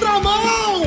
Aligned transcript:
contramão! 0.00 0.82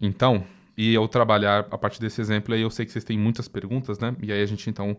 então, 0.00 0.44
e 0.78 0.94
eu 0.94 1.08
trabalhar 1.08 1.66
a 1.72 1.76
partir 1.76 2.00
desse 2.00 2.20
exemplo. 2.20 2.54
Aí 2.54 2.62
eu 2.62 2.70
sei 2.70 2.86
que 2.86 2.92
vocês 2.92 3.04
têm 3.04 3.18
muitas 3.18 3.48
perguntas, 3.48 3.98
né? 3.98 4.14
E 4.22 4.30
aí 4.30 4.40
a 4.40 4.46
gente 4.46 4.70
então. 4.70 4.96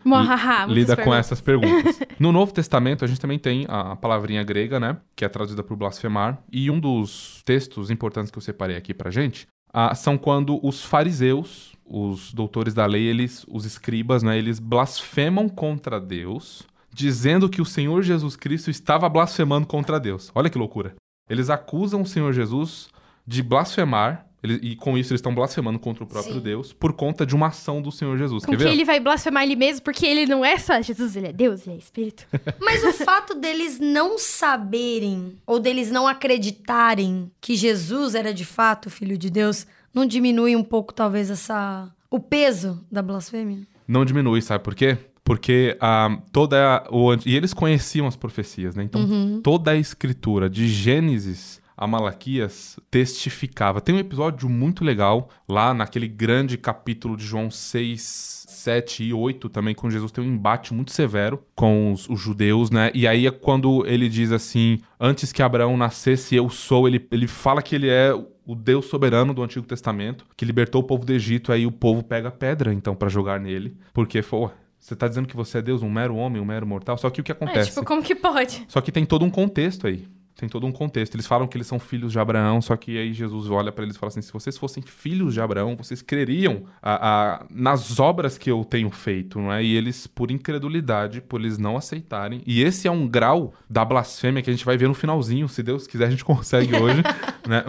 muitas 0.67 0.78
lida 0.78 0.95
com 0.97 1.03
perguntas. 1.03 1.25
essas 1.25 1.40
perguntas. 1.40 2.00
no 2.19 2.34
Novo 2.34 2.51
Testamento, 2.51 3.06
a 3.06 3.07
gente 3.07 3.22
também 3.22 3.40
tem 3.40 3.66
a, 3.70 3.93
a 3.93 3.96
palavrinha 3.96 4.43
grega, 4.43 4.78
né? 4.78 4.97
Que 5.16 5.23
é 5.23 5.29
traduzida 5.29 5.64
por 5.64 5.78
blasfemar. 5.78 6.37
E 6.52 6.70
um 6.70 6.78
dos 6.78 7.41
textos 7.46 7.90
importantes 7.90 8.29
que 8.29 8.37
eu 8.37 8.41
separei 8.41 8.76
aqui 8.76 8.93
pra 8.93 9.09
gente 9.09 9.47
ah, 9.73 9.96
são 9.96 10.17
quando 10.17 10.59
os 10.61 10.84
fariseus, 10.84 11.76
os 11.85 12.34
doutores 12.34 12.73
da 12.73 12.85
lei, 12.85 13.05
eles, 13.05 13.46
os 13.47 13.64
escribas, 13.64 14.22
né? 14.22 14.37
Eles 14.37 14.59
blasfemam 14.59 15.47
contra 15.47 15.97
Deus, 15.97 16.67
dizendo 16.91 17.47
que 17.47 17.61
o 17.61 17.66
Senhor 17.66 18.02
Jesus 18.03 18.35
Cristo 18.35 18.70
estava 18.70 19.08
blasfemando 19.08 19.66
contra 19.66 19.97
Deus. 19.97 20.29
Olha 20.35 20.49
que 20.49 20.58
loucura. 20.58 20.93
Eles 21.29 21.49
acusam 21.49 22.02
o 22.02 22.05
Senhor 22.05 22.34
Jesus 22.34 22.90
de 23.25 23.41
blasfemar. 23.41 24.25
Ele- 24.44 24.59
e 24.62 24.76
com 24.76 24.97
isso 24.97 25.12
eles 25.12 25.20
estão 25.20 25.34
blasfemando 25.36 25.78
contra 25.80 26.03
o 26.03 26.08
próprio 26.08 26.36
Sim. 26.36 26.40
Deus 26.41 26.72
por 26.74 26.94
conta 26.94 27.26
de 27.26 27.36
uma 27.36 27.47
ação 27.47 27.82
do 27.82 27.91
Senhor 27.91 28.18
Jesus. 28.18 28.46
Com 28.46 28.52
Quer 28.52 28.58
que 28.58 28.64
ver? 28.64 28.72
ele 28.72 28.86
vai 28.86 29.00
blasfemar 29.00 29.44
ele 29.44 29.56
mesmo, 29.56 29.82
porque 29.82 30.06
ele 30.06 30.26
não 30.26 30.44
é 30.46 30.58
só 30.58 30.82
Jesus, 30.82 31.16
ele 31.16 31.28
é 31.28 31.34
Deus, 31.34 31.66
ele 31.68 31.76
é 31.76 31.80
Espírito. 31.80 32.26
Mas 32.62 32.84
o 32.84 32.94
fato 32.94 33.36
deles 33.36 33.80
não 33.80 34.18
saberem 34.18 35.38
ou 35.46 35.59
deles 35.59 35.91
não 35.91 36.08
acreditarem 36.08 37.32
que 37.41 37.56
Jesus 37.56 38.16
era 38.16 38.34
de 38.34 38.46
fato 38.46 38.88
o 38.88 38.90
filho 38.90 39.18
de 39.18 39.30
Deus 39.30 39.66
não 39.94 40.06
diminui 40.06 40.56
um 40.56 40.64
pouco 40.64 40.94
talvez 40.94 41.30
essa 41.30 41.90
o 42.09 42.20
peso 42.20 42.84
da 42.92 43.02
blasfêmia? 43.02 43.59
Não 43.88 44.03
diminui, 44.06 44.42
sabe 44.42 44.64
por 44.64 44.74
quê? 44.76 44.97
Porque 45.24 45.78
ah, 45.80 46.18
toda 46.32 46.78
a- 46.78 46.88
o, 46.90 47.14
e 47.26 47.35
eles 47.35 47.53
conheciam 47.53 48.08
as 48.08 48.16
profecias, 48.16 48.76
né? 48.76 48.84
Então 48.84 49.02
Uhum. 49.02 49.42
toda 49.44 49.72
a 49.72 49.76
escritura 49.78 50.50
de 50.50 50.68
Gênesis 50.68 51.59
a 51.81 51.87
Malaquias 51.87 52.78
testificava. 52.91 53.79
Tem 53.79 53.96
um 53.96 53.99
episódio 53.99 54.49
muito 54.49 54.84
legal 54.84 55.29
lá 55.47 55.73
naquele 55.73 56.09
grande 56.09 56.58
capítulo 56.58 57.16
de 57.16 57.23
João 57.23 57.49
6, 57.49 58.46
7 58.49 59.05
e 59.05 59.14
8 59.14 59.47
também, 59.47 59.73
com 59.73 59.90
Jesus 59.90 60.11
tem 60.11 60.22
um 60.22 60.28
embate 60.28 60.73
muito 60.73 60.91
severo 60.91 61.41
com 61.55 61.93
os, 61.93 62.09
os 62.09 62.20
judeus, 62.20 62.70
né? 62.70 62.91
E 62.93 63.08
aí 63.08 63.26
é 63.26 63.31
quando 63.31 63.85
ele 63.87 64.09
diz 64.09 64.34
assim: 64.34 64.79
Antes 64.99 65.31
que 65.31 65.41
Abraão 65.41 65.78
nascesse, 65.78 66.35
eu 66.35 66.49
sou. 66.49 66.85
Ele, 66.85 67.08
ele 67.11 67.28
fala 67.28 67.61
que 67.61 67.73
ele 67.76 67.87
é 67.87 68.14
o 68.46 68.55
Deus 68.55 68.87
soberano 68.87 69.34
do 69.34 69.41
Antigo 69.41 69.66
Testamento, 69.66 70.25
que 70.35 70.43
libertou 70.43 70.82
o 70.82 70.84
povo 70.84 71.05
do 71.05 71.14
Egito, 71.14 71.52
aí 71.53 71.66
o 71.66 71.72
povo 71.72 72.03
pega 72.03 72.29
pedra, 72.29 72.73
então, 72.73 72.93
para 72.93 73.08
jogar 73.08 73.40
nele. 73.40 73.78
Porque, 73.93 74.22
pô, 74.22 74.49
você 74.78 74.96
tá 74.97 75.08
dizendo 75.08 75.28
que 75.28 75.35
você 75.35 75.59
é 75.59 75.61
Deus, 75.61 75.82
um 75.82 75.90
mero 75.90 76.16
homem, 76.16 76.41
um 76.41 76.46
mero 76.46 76.67
mortal? 76.67 76.97
Só 76.97 77.09
que 77.09 77.22
o 77.22 77.23
que 77.23 77.32
É, 77.32 77.35
acontece? 77.35 77.70
tipo, 77.70 77.85
como 77.85 78.03
que 78.03 78.16
pode? 78.16 78.66
Só 78.67 78.82
que 78.82 78.91
tem 78.91 79.05
todo 79.05 79.23
um 79.23 79.29
contexto 79.29 79.87
aí. 79.87 80.05
Tem 80.35 80.47
todo 80.47 80.66
um 80.66 80.72
contexto. 80.72 81.16
Eles 81.16 81.28
falam 81.28 81.46
que 81.47 81.58
eles 81.58 81.67
são 81.67 81.78
filhos 81.79 82.14
de 82.14 82.20
Abraão, 82.20 82.61
só 82.61 82.78
que 82.78 82.97
aí 82.97 83.11
Jesus 83.14 83.49
olha 83.49 83.72
para 83.73 83.84
eles 83.84 83.97
e 83.97 83.99
fala 83.99 84.08
assim: 84.09 84.22
se 84.22 84.31
vocês 84.31 84.58
fossem 84.58 84.81
filhos 84.81 85.34
de 85.34 85.41
Abraão, 85.41 85.76
vocês 85.76 86.02
creriam 86.02 86.64
a- 86.81 87.40
a- 87.41 87.46
nas 87.49 87.99
obras 87.99 88.37
que 88.37 88.49
eu 88.49 88.64
tenho 88.64 88.90
feito, 88.90 89.37
não 89.40 89.52
é? 89.52 89.61
E 89.61 89.76
eles, 89.76 90.08
por 90.08 90.31
incredulidade, 90.31 91.20
por 91.20 91.41
eles 91.41 91.58
não 91.58 91.76
aceitarem. 91.76 92.41
E 92.47 92.61
esse 92.64 92.87
é 92.87 92.91
um 92.91 93.05
grau 93.08 93.53
da 93.70 93.84
blasfêmia 93.84 94.41
que 94.41 94.49
a 94.49 94.53
gente 94.53 94.64
vai 94.66 94.78
ver 94.78 94.87
no 94.87 94.93
finalzinho. 94.93 95.49
Se 95.49 95.61
Deus 95.61 95.85
quiser, 95.87 96.08
a 96.08 96.09
gente 96.11 96.23
consegue 96.26 96.73
hoje. 96.75 97.02
né? 97.46 97.64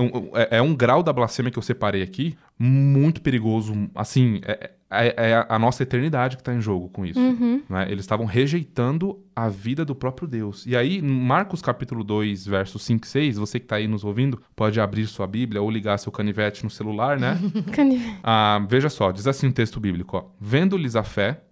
É, 0.51 0.59
é 0.59 0.63
um 0.63 0.75
grau 0.75 1.03
da 1.03 1.13
blasfêmia 1.13 1.51
que 1.51 1.59
eu 1.59 1.63
separei 1.63 2.03
aqui 2.03 2.37
muito 2.57 3.21
perigoso. 3.21 3.75
Assim, 3.95 4.41
é, 4.45 4.71
é- 4.91 5.15
é 5.31 5.47
a 5.49 5.59
nossa 5.59 5.83
eternidade 5.83 6.37
que 6.37 6.41
está 6.43 6.53
em 6.55 6.61
jogo 6.61 6.89
com 6.89 7.07
isso. 7.07 7.21
né? 7.69 7.87
Eles 7.89 8.01
estavam 8.01 8.27
rejeitando 8.27 9.19
a 9.35 9.49
vida 9.49 9.85
do 9.85 9.95
próprio 9.95 10.27
Deus. 10.27 10.67
E 10.67 10.77
aí, 10.77 10.99
em 10.99 11.03
Marcos 11.03 11.63
capítulo 11.63 12.03
2, 12.03 12.45
versos 12.47 12.83
5 12.83 13.07
e 13.07 13.09
6, 13.09 13.37
você 13.39 13.59
que 13.61 13.65
está 13.67 13.77
aí 13.77 13.87
nos 13.87 14.05
ouvindo, 14.05 14.41
pode 14.57 14.81
abrir 14.81 15.07
sua 15.07 15.27
Bíblia 15.27 15.63
ou 15.63 15.71
ligar 15.71 15.99
seu 15.99 16.11
canivete 16.11 16.65
no 16.65 16.71
celular, 16.71 17.19
né? 17.19 17.39
Canivete. 17.73 18.19
Ah, 18.23 18.61
veja 18.69 18.89
só, 18.89 19.11
diz 19.13 19.27
assim 19.27 19.47
o 19.49 19.53
texto 19.53 19.79
bíblico: 19.81 20.17
ó. 20.17 20.25
Vendo-lhes 20.41 20.97
a 20.97 21.03
fé, 21.05 21.43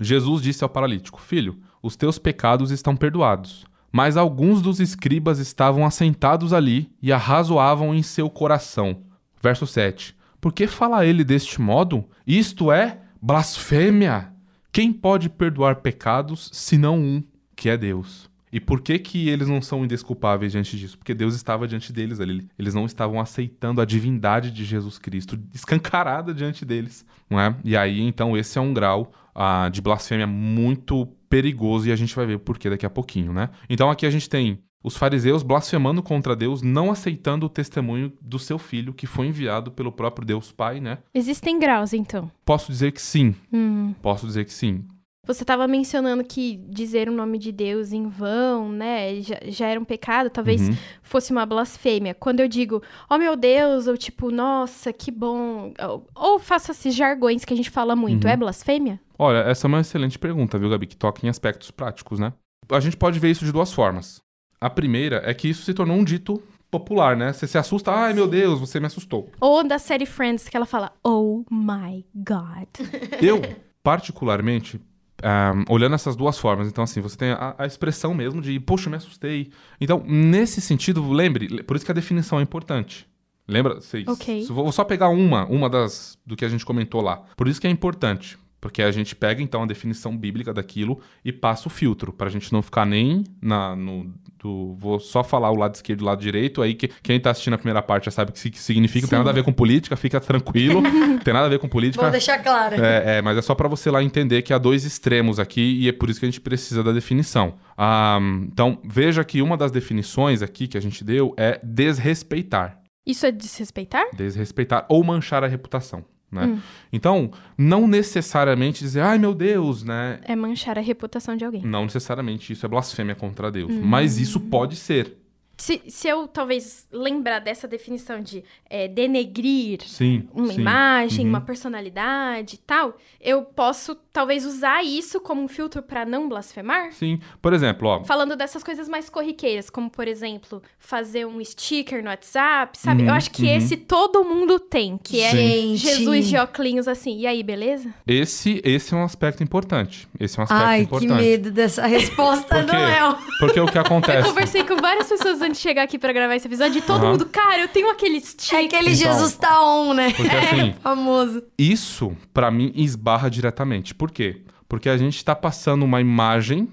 Jesus 0.00 0.42
disse 0.42 0.62
ao 0.64 0.70
paralítico: 0.70 1.20
Filho, 1.20 1.58
os 1.82 1.94
teus 1.96 2.18
pecados 2.18 2.70
estão 2.70 2.96
perdoados. 2.96 3.64
Mas 3.90 4.16
alguns 4.18 4.60
dos 4.60 4.80
escribas 4.80 5.38
estavam 5.38 5.86
assentados 5.86 6.52
ali 6.52 6.90
e 7.00 7.10
arrazoavam 7.10 7.94
em 7.94 8.02
seu 8.02 8.28
coração. 8.28 9.02
Verso 9.42 9.66
7. 9.66 10.14
Por 10.40 10.52
que 10.52 10.66
fala 10.66 11.04
ele 11.04 11.24
deste 11.24 11.60
modo? 11.60 12.04
Isto 12.26 12.70
é 12.70 13.00
blasfêmia. 13.20 14.32
Quem 14.72 14.92
pode 14.92 15.28
perdoar 15.28 15.76
pecados 15.76 16.50
senão 16.52 16.98
um, 16.98 17.22
que 17.56 17.68
é 17.68 17.76
Deus? 17.76 18.28
E 18.50 18.60
por 18.60 18.80
que 18.80 18.98
que 18.98 19.28
eles 19.28 19.48
não 19.48 19.60
são 19.60 19.84
indesculpáveis 19.84 20.52
diante 20.52 20.76
disso? 20.78 20.96
Porque 20.96 21.12
Deus 21.12 21.34
estava 21.34 21.68
diante 21.68 21.92
deles 21.92 22.18
ali. 22.18 22.48
Eles 22.58 22.74
não 22.74 22.86
estavam 22.86 23.20
aceitando 23.20 23.80
a 23.80 23.84
divindade 23.84 24.50
de 24.50 24.64
Jesus 24.64 24.98
Cristo 24.98 25.38
escancarada 25.52 26.32
diante 26.32 26.64
deles, 26.64 27.04
não 27.28 27.38
é? 27.38 27.54
E 27.62 27.76
aí, 27.76 28.00
então, 28.00 28.36
esse 28.36 28.58
é 28.58 28.60
um 28.60 28.72
grau 28.72 29.12
ah, 29.34 29.68
de 29.68 29.82
blasfêmia 29.82 30.26
muito 30.26 31.06
perigoso 31.28 31.88
e 31.88 31.92
a 31.92 31.96
gente 31.96 32.14
vai 32.14 32.26
ver 32.26 32.36
o 32.36 32.40
porquê 32.40 32.70
daqui 32.70 32.86
a 32.86 32.90
pouquinho, 32.90 33.32
né? 33.32 33.50
Então 33.68 33.90
aqui 33.90 34.06
a 34.06 34.10
gente 34.10 34.28
tem 34.28 34.58
os 34.82 34.96
fariseus 34.96 35.42
blasfemando 35.42 36.02
contra 36.02 36.36
Deus, 36.36 36.62
não 36.62 36.90
aceitando 36.90 37.46
o 37.46 37.48
testemunho 37.48 38.12
do 38.20 38.38
seu 38.38 38.58
filho, 38.58 38.92
que 38.94 39.06
foi 39.06 39.26
enviado 39.26 39.70
pelo 39.72 39.90
próprio 39.92 40.26
Deus 40.26 40.52
Pai, 40.52 40.80
né? 40.80 40.98
Existem 41.12 41.58
graus, 41.58 41.92
então. 41.92 42.30
Posso 42.44 42.70
dizer 42.70 42.92
que 42.92 43.02
sim. 43.02 43.34
Hum. 43.52 43.92
Posso 44.00 44.26
dizer 44.26 44.44
que 44.44 44.52
sim. 44.52 44.84
Você 45.26 45.42
estava 45.42 45.68
mencionando 45.68 46.24
que 46.24 46.56
dizer 46.70 47.06
o 47.06 47.12
nome 47.12 47.36
de 47.38 47.52
Deus 47.52 47.92
em 47.92 48.08
vão, 48.08 48.70
né, 48.72 49.20
já, 49.20 49.38
já 49.48 49.66
era 49.66 49.78
um 49.78 49.84
pecado, 49.84 50.30
talvez 50.30 50.66
Uhum. 50.66 50.74
fosse 51.02 51.32
uma 51.32 51.44
blasfêmia. 51.44 52.14
Quando 52.14 52.40
eu 52.40 52.48
digo, 52.48 52.82
oh 53.10 53.18
meu 53.18 53.36
Deus, 53.36 53.86
ou 53.88 53.96
tipo, 53.98 54.30
nossa, 54.30 54.90
que 54.90 55.10
bom, 55.10 55.74
ou, 55.86 56.06
ou 56.14 56.38
faço 56.38 56.70
esses 56.70 56.94
jargões 56.94 57.44
que 57.44 57.52
a 57.52 57.56
gente 57.56 57.68
fala 57.68 57.94
muito, 57.94 58.24
Uhum. 58.24 58.30
é 58.30 58.36
blasfêmia? 58.38 58.98
Olha, 59.18 59.40
essa 59.40 59.66
é 59.66 59.68
uma 59.68 59.80
excelente 59.80 60.18
pergunta, 60.18 60.58
viu, 60.58 60.70
Gabi? 60.70 60.86
Que 60.86 60.96
toca 60.96 61.26
em 61.26 61.28
aspectos 61.28 61.70
práticos, 61.70 62.18
né? 62.18 62.32
A 62.70 62.80
gente 62.80 62.96
pode 62.96 63.18
ver 63.18 63.30
isso 63.30 63.44
de 63.44 63.52
duas 63.52 63.70
formas. 63.70 64.22
A 64.60 64.68
primeira 64.68 65.22
é 65.24 65.32
que 65.32 65.48
isso 65.48 65.62
se 65.62 65.72
tornou 65.72 65.96
um 65.96 66.04
dito 66.04 66.42
popular, 66.70 67.16
né? 67.16 67.32
Você 67.32 67.46
se 67.46 67.56
assusta, 67.56 67.90
ai 67.92 68.12
meu 68.12 68.26
Deus, 68.26 68.60
você 68.60 68.78
me 68.78 68.86
assustou. 68.86 69.30
Ou 69.40 69.66
da 69.66 69.78
série 69.78 70.06
Friends, 70.06 70.48
que 70.48 70.56
ela 70.56 70.66
fala, 70.66 70.92
oh 71.02 71.44
my 71.50 72.04
God. 72.14 72.68
Eu, 73.22 73.40
particularmente, 73.82 74.80
ah, 75.22 75.52
olhando 75.68 75.94
essas 75.94 76.14
duas 76.14 76.38
formas, 76.38 76.68
então 76.68 76.84
assim, 76.84 77.00
você 77.00 77.16
tem 77.16 77.30
a, 77.30 77.54
a 77.58 77.66
expressão 77.66 78.12
mesmo 78.12 78.42
de, 78.42 78.58
poxa, 78.60 78.90
me 78.90 78.96
assustei. 78.96 79.50
Então, 79.80 80.02
nesse 80.06 80.60
sentido, 80.60 81.10
lembre, 81.10 81.62
por 81.62 81.76
isso 81.76 81.84
que 81.84 81.90
a 81.92 81.94
definição 81.94 82.38
é 82.38 82.42
importante. 82.42 83.08
Lembra? 83.46 83.76
Vocês, 83.76 84.06
Ok. 84.06 84.44
Vou 84.50 84.70
só 84.70 84.84
pegar 84.84 85.08
uma, 85.08 85.46
uma 85.46 85.70
das 85.70 86.18
do 86.26 86.36
que 86.36 86.44
a 86.44 86.48
gente 86.48 86.66
comentou 86.66 87.00
lá. 87.00 87.24
Por 87.34 87.48
isso 87.48 87.58
que 87.58 87.66
é 87.66 87.70
importante. 87.70 88.36
Porque 88.60 88.82
a 88.82 88.90
gente 88.90 89.14
pega, 89.14 89.40
então, 89.40 89.62
a 89.62 89.66
definição 89.66 90.16
bíblica 90.16 90.52
daquilo 90.52 91.00
e 91.24 91.32
passa 91.32 91.68
o 91.68 91.70
filtro, 91.70 92.12
pra 92.12 92.28
gente 92.28 92.52
não 92.52 92.60
ficar 92.60 92.84
nem 92.84 93.24
na, 93.40 93.76
no. 93.76 94.12
Do, 94.40 94.76
vou 94.78 95.00
só 95.00 95.24
falar 95.24 95.50
o 95.50 95.56
lado 95.56 95.74
esquerdo 95.74 96.00
e 96.00 96.02
o 96.04 96.06
lado 96.06 96.20
direito, 96.20 96.62
aí 96.62 96.72
que, 96.72 96.86
quem 97.02 97.18
tá 97.18 97.32
assistindo 97.32 97.54
a 97.54 97.58
primeira 97.58 97.82
parte 97.82 98.04
já 98.04 98.12
sabe 98.12 98.30
o 98.30 98.34
que 98.34 98.50
que 98.50 98.58
significa, 98.58 99.02
não 99.02 99.08
tem 99.08 99.18
nada 99.18 99.30
a 99.30 99.32
ver 99.32 99.42
com 99.42 99.52
política, 99.52 99.96
fica 99.96 100.20
tranquilo, 100.20 100.80
não 100.80 101.18
tem 101.18 101.34
nada 101.34 101.46
a 101.46 101.48
ver 101.48 101.58
com 101.58 101.68
política. 101.68 102.02
Vou 102.02 102.12
deixar 102.12 102.38
claro. 102.38 102.76
É, 102.76 103.18
é, 103.18 103.22
mas 103.22 103.36
é 103.36 103.42
só 103.42 103.54
pra 103.56 103.66
você 103.66 103.90
lá 103.90 104.00
entender 104.00 104.42
que 104.42 104.52
há 104.52 104.58
dois 104.58 104.84
extremos 104.84 105.40
aqui 105.40 105.78
e 105.80 105.88
é 105.88 105.92
por 105.92 106.08
isso 106.08 106.20
que 106.20 106.26
a 106.26 106.28
gente 106.30 106.40
precisa 106.40 106.84
da 106.84 106.92
definição. 106.92 107.54
Ah, 107.76 108.20
então, 108.44 108.80
veja 108.84 109.24
que 109.24 109.42
uma 109.42 109.56
das 109.56 109.72
definições 109.72 110.40
aqui 110.40 110.68
que 110.68 110.78
a 110.78 110.80
gente 110.80 111.02
deu 111.02 111.34
é 111.36 111.60
desrespeitar. 111.64 112.80
Isso 113.04 113.26
é 113.26 113.32
desrespeitar? 113.32 114.04
Desrespeitar 114.14 114.86
ou 114.88 115.02
manchar 115.02 115.42
a 115.42 115.48
reputação. 115.48 116.04
Né? 116.30 116.44
Hum. 116.44 116.58
Então, 116.92 117.30
não 117.56 117.86
necessariamente 117.86 118.80
dizer, 118.80 119.00
ai 119.00 119.18
meu 119.18 119.34
Deus, 119.34 119.82
né? 119.82 120.20
É 120.24 120.36
manchar 120.36 120.78
a 120.78 120.82
reputação 120.82 121.36
de 121.36 121.44
alguém. 121.44 121.62
Não 121.62 121.84
necessariamente 121.84 122.52
isso 122.52 122.66
é 122.66 122.68
blasfêmia 122.68 123.14
contra 123.14 123.50
Deus. 123.50 123.70
Hum. 123.72 123.80
Mas 123.82 124.18
isso 124.18 124.38
pode 124.40 124.76
ser. 124.76 125.16
Se, 125.60 125.82
se 125.88 126.06
eu 126.06 126.28
talvez 126.28 126.86
lembrar 126.92 127.40
dessa 127.40 127.66
definição 127.66 128.20
de 128.22 128.44
é, 128.70 128.86
denegrir 128.86 129.82
Sim. 129.82 130.28
uma 130.32 130.52
sim. 130.52 130.60
imagem, 130.60 131.24
Uhum. 131.24 131.30
uma 131.30 131.40
personalidade 131.40 132.54
e 132.54 132.58
tal, 132.58 132.96
eu 133.20 133.42
posso 133.42 133.96
talvez 134.18 134.44
usar 134.44 134.84
isso 134.84 135.20
como 135.20 135.40
um 135.42 135.46
filtro 135.46 135.80
pra 135.80 136.04
não 136.04 136.28
blasfemar? 136.28 136.90
Sim. 136.92 137.20
Por 137.40 137.52
exemplo, 137.52 137.86
ó. 137.88 138.02
Falando 138.04 138.34
dessas 138.34 138.64
coisas 138.64 138.88
mais 138.88 139.08
corriqueiras, 139.08 139.70
como 139.70 139.88
por 139.88 140.08
exemplo, 140.08 140.60
fazer 140.76 141.24
um 141.24 141.42
sticker 141.44 142.02
no 142.02 142.10
WhatsApp, 142.10 142.76
sabe? 142.76 143.02
Uhum, 143.02 143.10
eu 143.10 143.14
acho 143.14 143.30
que 143.30 143.44
uhum. 143.44 143.56
esse 143.56 143.76
todo 143.76 144.24
mundo 144.24 144.58
tem, 144.58 144.98
que 144.98 145.20
é 145.20 145.30
Gente. 145.30 145.76
Jesus 145.78 146.26
de 146.26 146.36
óculos 146.36 146.88
assim. 146.88 147.16
E 147.16 147.28
aí, 147.28 147.44
beleza? 147.44 147.94
Esse, 148.04 148.60
esse 148.64 148.92
é 148.92 148.96
um 148.96 149.04
aspecto 149.04 149.40
importante. 149.44 150.08
Esse 150.18 150.36
é 150.36 150.40
um 150.40 150.44
aspecto 150.44 150.64
Ai, 150.64 150.78
que 150.78 150.84
importante. 150.84 151.12
medo 151.22 151.50
dessa 151.52 151.86
resposta, 151.86 152.56
Por 152.56 152.64
quê? 152.66 152.72
Noel. 152.76 153.18
Porque 153.38 153.60
o 153.60 153.66
que 153.66 153.78
Eu 153.78 153.82
acontece. 153.82 154.28
conversei 154.28 154.64
com 154.64 154.74
várias 154.78 155.08
pessoas 155.08 155.40
antes 155.40 155.58
de 155.58 155.62
chegar 155.62 155.84
aqui 155.84 155.96
pra 155.96 156.12
gravar 156.12 156.34
esse 156.34 156.48
episódio 156.48 156.78
e 156.78 156.82
todo 156.82 157.02
Aham. 157.04 157.12
mundo, 157.12 157.26
cara, 157.26 157.60
eu 157.62 157.68
tenho 157.68 157.88
aquele 157.88 158.16
É 158.16 158.20
sticker. 158.20 158.64
aquele 158.64 158.90
Então. 158.90 159.12
Jesus 159.12 159.36
tá 159.36 159.62
on, 159.64 159.94
né? 159.94 160.12
Porque 160.12 160.34
assim, 160.34 160.74
Famoso. 160.82 161.44
Isso, 161.56 162.16
pra 162.34 162.50
mim, 162.50 162.72
esbarra 162.74 163.30
diretamente. 163.30 163.94
Por 163.94 164.07
quê? 164.10 164.42
Porque 164.68 164.88
a 164.88 164.96
gente 164.96 165.24
tá 165.24 165.34
passando 165.34 165.84
uma 165.84 166.00
imagem, 166.00 166.68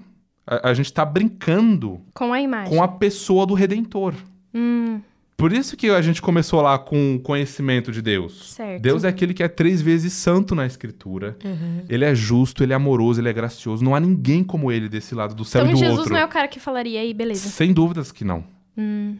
a, 0.46 0.70
a 0.70 0.74
gente 0.74 0.92
tá 0.92 1.04
brincando 1.04 2.00
Com 2.14 2.32
a 2.32 2.40
imagem. 2.40 2.74
com 2.74 2.82
a 2.82 2.88
pessoa 2.88 3.46
do 3.46 3.54
Redentor. 3.54 4.14
Hum, 4.54 5.00
Por 5.36 5.52
isso 5.52 5.76
que 5.76 5.88
a 5.90 6.00
gente 6.00 6.22
começou 6.22 6.60
lá 6.62 6.78
com 6.78 7.16
o 7.16 7.20
conhecimento 7.20 7.92
de 7.92 8.00
Deus. 8.00 8.52
certo. 8.54 8.80
Deus 8.82 9.04
é 9.04 9.08
aquele 9.08 9.34
que 9.34 9.42
é 9.42 9.48
três 9.48 9.82
vezes 9.82 10.12
santo 10.14 10.54
na 10.54 10.64
Escritura. 10.66 11.36
Ele 11.88 12.04
é 12.04 12.14
justo, 12.14 12.62
ele 12.62 12.72
é 12.72 12.76
amoroso, 12.76 13.20
ele 13.20 13.28
é 13.28 13.32
gracioso. 13.32 13.84
Não 13.84 13.94
há 13.94 14.00
ninguém 14.00 14.42
como 14.42 14.72
ele 14.72 14.88
desse 14.88 15.14
lado 15.14 15.34
do 15.34 15.44
céu 15.44 15.62
Então 15.62 15.72
e 15.72 15.74
do 15.74 15.78
Jesus 15.78 15.98
outro. 15.98 16.12
não 16.14 16.20
é 16.20 16.24
o 16.24 16.28
cara 16.28 16.48
que 16.48 16.58
falaria 16.58 17.00
aí, 17.00 17.12
beleza. 17.12 17.48
Sem 17.50 17.72
dúvidas 17.72 18.10
que 18.12 18.24
não. 18.24 18.44
Hum. 18.78 19.16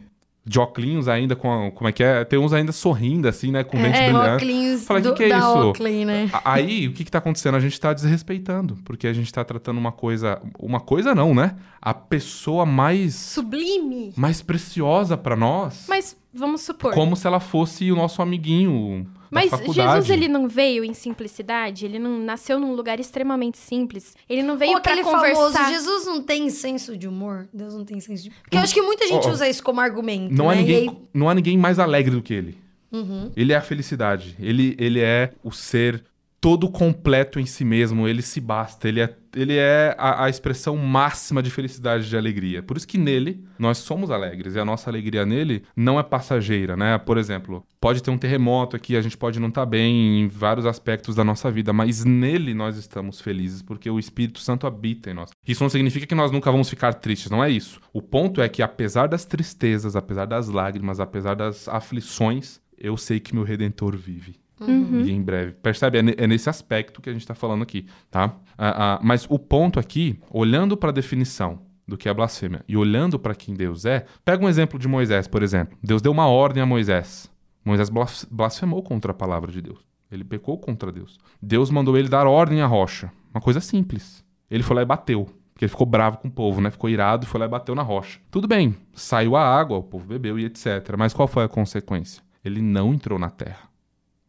De 0.47 0.59
óculos 0.59 1.09
ainda 1.09 1.35
com. 1.35 1.69
como 1.75 1.89
é 1.89 1.91
que 1.91 2.01
é? 2.01 2.23
Tem 2.23 2.39
uns 2.39 2.53
ainda 2.53 2.71
sorrindo, 2.71 3.27
assim, 3.27 3.51
né? 3.51 3.63
Com 3.63 3.77
dente 3.77 3.97
É, 3.97 4.11
brilhante. 4.37 4.85
Fala, 4.85 5.01
do, 5.01 5.13
que 5.13 5.27
que 5.27 5.33
é 5.33 5.37
isso? 5.37 5.47
Oakley, 5.47 6.05
né? 6.05 6.29
Aí, 6.45 6.87
o 6.87 6.93
que 6.93 7.03
que 7.03 7.11
tá 7.11 7.17
acontecendo? 7.17 7.55
A 7.55 7.59
gente 7.59 7.77
tá 7.79 7.91
desrespeitando, 7.93 8.77
porque 8.85 9.07
a 9.07 9.13
gente 9.13 9.31
tá 9.33 9.43
tratando 9.43 9.77
uma 9.77 9.91
coisa... 9.91 10.41
Uma 10.57 10.79
coisa 10.79 11.13
não, 11.13 11.35
né? 11.35 11.55
A 11.81 11.93
pessoa 11.93 12.65
mais... 12.65 13.13
Sublime. 13.15 14.13
Mais 14.15 14.41
preciosa 14.41 15.17
pra 15.17 15.35
nós, 15.35 15.85
Mas 15.89 16.15
vamos 16.33 16.61
supor. 16.61 16.93
como 16.93 17.15
se 17.15 17.27
ela 17.27 17.39
fosse 17.39 17.91
o 17.91 17.95
nosso 17.95 18.21
amiguinho 18.21 19.05
Mas. 19.29 19.51
Jesus, 19.51 20.09
ele 20.09 20.27
não 20.27 20.47
veio 20.47 20.83
em 20.83 20.93
simplicidade? 20.93 21.85
Ele 21.85 21.99
não 21.99 22.19
nasceu 22.19 22.59
num 22.59 22.73
lugar 22.73 22.99
extremamente 22.99 23.57
simples? 23.57 24.15
Ele 24.29 24.43
não 24.43 24.57
veio 24.57 24.77
aquele 24.77 25.03
conversar... 25.03 25.51
famoso, 25.51 25.71
Jesus 25.71 26.05
não 26.05 26.21
tem 26.21 26.49
senso 26.49 26.97
de 26.97 27.07
humor? 27.07 27.47
Deus 27.53 27.73
não 27.73 27.83
tem 27.85 27.99
senso 27.99 28.23
de 28.23 28.29
humor. 28.29 28.41
Porque 28.43 28.57
eu 28.57 28.61
acho 28.61 28.73
que 28.73 28.81
muita 28.81 29.07
gente 29.07 29.27
ó. 29.27 29.31
usa 29.31 29.47
isso 29.47 29.63
como 29.63 29.79
argumento, 29.79 30.33
Não 30.33 30.49
há, 30.49 30.55
né? 30.55 30.61
ninguém, 30.61 30.85
E 30.85 30.89
aí- 30.89 30.97
não 31.13 31.29
há 31.29 31.33
ninguém 31.35 31.57
mais 31.57 31.79
alegre 31.79 32.11
do 32.15 32.21
que 32.21 32.33
ele. 32.33 32.57
Uhum. 32.91 33.31
Ele 33.35 33.51
é 33.53 33.55
a 33.57 33.61
felicidade. 33.61 34.35
Ele, 34.39 34.75
ele 34.79 34.99
é 35.01 35.33
o 35.43 35.51
ser 35.51 36.03
todo 36.47 36.69
completo 36.69 37.41
em 37.41 37.45
si 37.45 37.65
mesmo, 37.65 38.07
ele 38.07 38.21
se 38.21 38.39
basta, 38.39 38.87
ele 38.87 39.01
é, 39.01 39.13
ele 39.35 39.57
é 39.57 39.93
a, 39.97 40.23
a 40.23 40.29
expressão 40.29 40.77
máxima 40.77 41.43
de 41.43 41.51
felicidade 41.51 42.07
de 42.07 42.15
alegria. 42.15 42.63
Por 42.63 42.77
isso 42.77 42.87
que 42.87 42.97
nele 42.97 43.43
nós 43.59 43.79
somos 43.79 44.09
alegres 44.09 44.55
e 44.55 44.59
a 44.59 44.63
nossa 44.63 44.89
alegria 44.89 45.25
nele 45.25 45.63
não 45.75 45.99
é 45.99 46.03
passageira, 46.03 46.77
né? 46.77 46.97
Por 46.99 47.17
exemplo, 47.17 47.65
pode 47.81 48.01
ter 48.01 48.11
um 48.11 48.17
terremoto 48.17 48.77
aqui, 48.77 48.95
a 48.95 49.01
gente 49.01 49.17
pode 49.17 49.41
não 49.41 49.49
estar 49.49 49.65
bem 49.65 50.21
em 50.21 50.29
vários 50.29 50.65
aspectos 50.65 51.15
da 51.15 51.23
nossa 51.25 51.51
vida, 51.51 51.73
mas 51.73 52.05
nele 52.05 52.53
nós 52.53 52.77
estamos 52.77 53.19
felizes 53.19 53.61
porque 53.61 53.89
o 53.89 53.99
Espírito 53.99 54.39
Santo 54.39 54.65
habita 54.65 55.11
em 55.11 55.13
nós. 55.13 55.31
Isso 55.45 55.61
não 55.61 55.69
significa 55.69 56.05
que 56.05 56.15
nós 56.15 56.31
nunca 56.31 56.49
vamos 56.49 56.69
ficar 56.69 56.93
tristes, 56.93 57.29
não 57.29 57.43
é 57.43 57.51
isso. 57.51 57.81
O 57.91 58.01
ponto 58.01 58.41
é 58.41 58.47
que 58.47 58.61
apesar 58.61 59.07
das 59.07 59.25
tristezas, 59.25 59.97
apesar 59.97 60.23
das 60.23 60.47
lágrimas, 60.47 61.01
apesar 61.01 61.33
das 61.33 61.67
aflições, 61.67 62.61
eu 62.77 62.95
sei 62.95 63.19
que 63.19 63.35
meu 63.35 63.43
redentor 63.43 63.97
vive. 63.97 64.46
Uhum. 64.59 65.01
E 65.01 65.11
em 65.11 65.21
breve. 65.21 65.51
Percebe? 65.53 65.97
É, 65.99 66.23
é 66.23 66.27
nesse 66.27 66.49
aspecto 66.49 67.01
que 67.01 67.09
a 67.09 67.13
gente 67.13 67.21
está 67.21 67.35
falando 67.35 67.61
aqui, 67.61 67.85
tá? 68.09 68.35
Ah, 68.57 68.95
ah, 68.95 68.99
mas 69.03 69.27
o 69.29 69.37
ponto 69.37 69.79
aqui, 69.79 70.19
olhando 70.31 70.75
para 70.75 70.89
a 70.89 70.93
definição 70.93 71.59
do 71.87 71.97
que 71.97 72.09
é 72.09 72.13
blasfêmia 72.13 72.63
e 72.67 72.75
olhando 72.75 73.17
para 73.19 73.35
quem 73.35 73.53
Deus 73.53 73.85
é, 73.85 74.05
pega 74.25 74.43
um 74.43 74.49
exemplo 74.49 74.77
de 74.79 74.87
Moisés, 74.87 75.27
por 75.27 75.41
exemplo. 75.43 75.77
Deus 75.81 76.01
deu 76.01 76.11
uma 76.11 76.27
ordem 76.27 76.61
a 76.61 76.65
Moisés. 76.65 77.31
Moisés 77.63 77.89
blas- 77.89 78.27
blasfemou 78.29 78.81
contra 78.81 79.11
a 79.11 79.15
palavra 79.15 79.51
de 79.51 79.61
Deus. 79.61 79.79
Ele 80.11 80.23
pecou 80.23 80.57
contra 80.57 80.91
Deus. 80.91 81.17
Deus 81.41 81.69
mandou 81.69 81.97
ele 81.97 82.07
dar 82.09 82.25
ordem 82.27 82.61
à 82.61 82.65
rocha. 82.65 83.11
Uma 83.33 83.41
coisa 83.41 83.59
simples. 83.59 84.23
Ele 84.49 84.63
foi 84.63 84.75
lá 84.77 84.81
e 84.81 84.85
bateu. 84.85 85.25
Porque 85.53 85.65
ele 85.65 85.69
ficou 85.69 85.85
bravo 85.87 86.17
com 86.19 86.27
o 86.27 86.31
povo, 86.31 86.61
né? 86.61 86.69
Ficou 86.71 86.89
irado 86.89 87.25
e 87.25 87.27
foi 87.27 87.39
lá 87.39 87.45
e 87.45 87.49
bateu 87.49 87.73
na 87.75 87.81
rocha. 87.81 88.19
Tudo 88.31 88.47
bem, 88.47 88.75
saiu 88.93 89.35
a 89.35 89.43
água, 89.43 89.77
o 89.77 89.83
povo 89.83 90.05
bebeu 90.05 90.37
e 90.39 90.45
etc. 90.45 90.95
Mas 90.97 91.13
qual 91.13 91.27
foi 91.27 91.43
a 91.43 91.47
consequência? 91.49 92.21
Ele 92.45 92.61
não 92.61 92.93
entrou 92.93 93.17
na 93.19 93.29
terra 93.29 93.67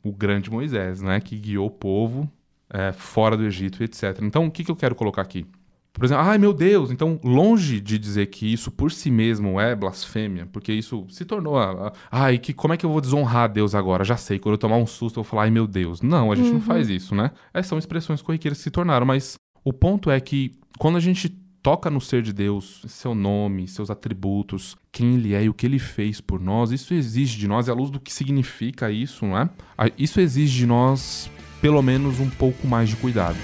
o 0.02 0.12
grande 0.12 0.50
Moisés, 0.50 1.00
né? 1.02 1.20
Que 1.20 1.36
guiou 1.38 1.66
o 1.66 1.70
povo 1.70 2.30
é, 2.72 2.92
fora 2.92 3.36
do 3.36 3.44
Egito, 3.44 3.82
etc. 3.82 4.18
Então, 4.22 4.46
o 4.46 4.50
que, 4.50 4.64
que 4.64 4.70
eu 4.70 4.76
quero 4.76 4.94
colocar 4.94 5.22
aqui? 5.22 5.46
Por 5.92 6.04
exemplo, 6.04 6.22
ai 6.22 6.38
meu 6.38 6.52
Deus, 6.52 6.92
então, 6.92 7.18
longe 7.24 7.80
de 7.80 7.98
dizer 7.98 8.26
que 8.26 8.52
isso 8.52 8.70
por 8.70 8.92
si 8.92 9.10
mesmo 9.10 9.58
é 9.60 9.74
blasfêmia, 9.74 10.46
porque 10.52 10.72
isso 10.72 11.04
se 11.08 11.24
tornou. 11.24 11.58
a- 11.58 11.88
a- 11.88 11.92
Ai, 12.10 12.38
que, 12.38 12.52
como 12.52 12.72
é 12.72 12.76
que 12.76 12.86
eu 12.86 12.90
vou 12.90 13.00
desonrar 13.00 13.48
Deus 13.48 13.74
agora? 13.74 14.04
Já 14.04 14.16
sei, 14.16 14.38
quando 14.38 14.52
eu 14.52 14.58
tomar 14.58 14.76
um 14.76 14.86
susto, 14.86 15.18
eu 15.18 15.24
vou 15.24 15.30
falar, 15.30 15.44
ai 15.44 15.50
meu 15.50 15.66
Deus. 15.66 16.00
Não, 16.00 16.30
a 16.30 16.36
gente 16.36 16.50
não 16.52 16.60
faz 16.60 16.88
isso, 16.88 17.14
né? 17.16 17.32
Essas 17.52 17.66
são 17.68 17.78
expressões 17.78 18.22
corriqueiras 18.22 18.58
que 18.58 18.64
se 18.64 18.70
tornaram, 18.70 19.04
mas 19.06 19.34
o 19.64 19.72
ponto 19.72 20.08
é 20.10 20.20
que 20.20 20.52
quando 20.78 20.96
a 20.98 21.00
gente 21.00 21.36
toca 21.62 21.90
no 21.90 22.00
ser 22.00 22.22
de 22.22 22.32
Deus, 22.32 22.82
seu 22.86 23.14
nome, 23.14 23.68
seus 23.68 23.90
atributos, 23.90 24.76
quem 24.92 25.14
ele 25.14 25.34
é 25.34 25.44
e 25.44 25.48
o 25.48 25.54
que 25.54 25.66
ele 25.66 25.78
fez 25.78 26.20
por 26.20 26.40
nós, 26.40 26.70
isso 26.70 26.94
exige 26.94 27.38
de 27.38 27.46
nós, 27.48 27.68
e 27.68 27.70
à 27.70 27.74
luz 27.74 27.90
do 27.90 28.00
que 28.00 28.12
significa 28.12 28.90
isso, 28.90 29.24
não 29.26 29.38
é? 29.38 29.48
Ah, 29.76 29.90
Isso 29.98 30.20
exige 30.20 30.58
de 30.58 30.66
nós, 30.66 31.30
pelo 31.60 31.82
menos, 31.82 32.20
um 32.20 32.30
pouco 32.30 32.66
mais 32.66 32.88
de 32.88 32.96
cuidado. 32.96 33.36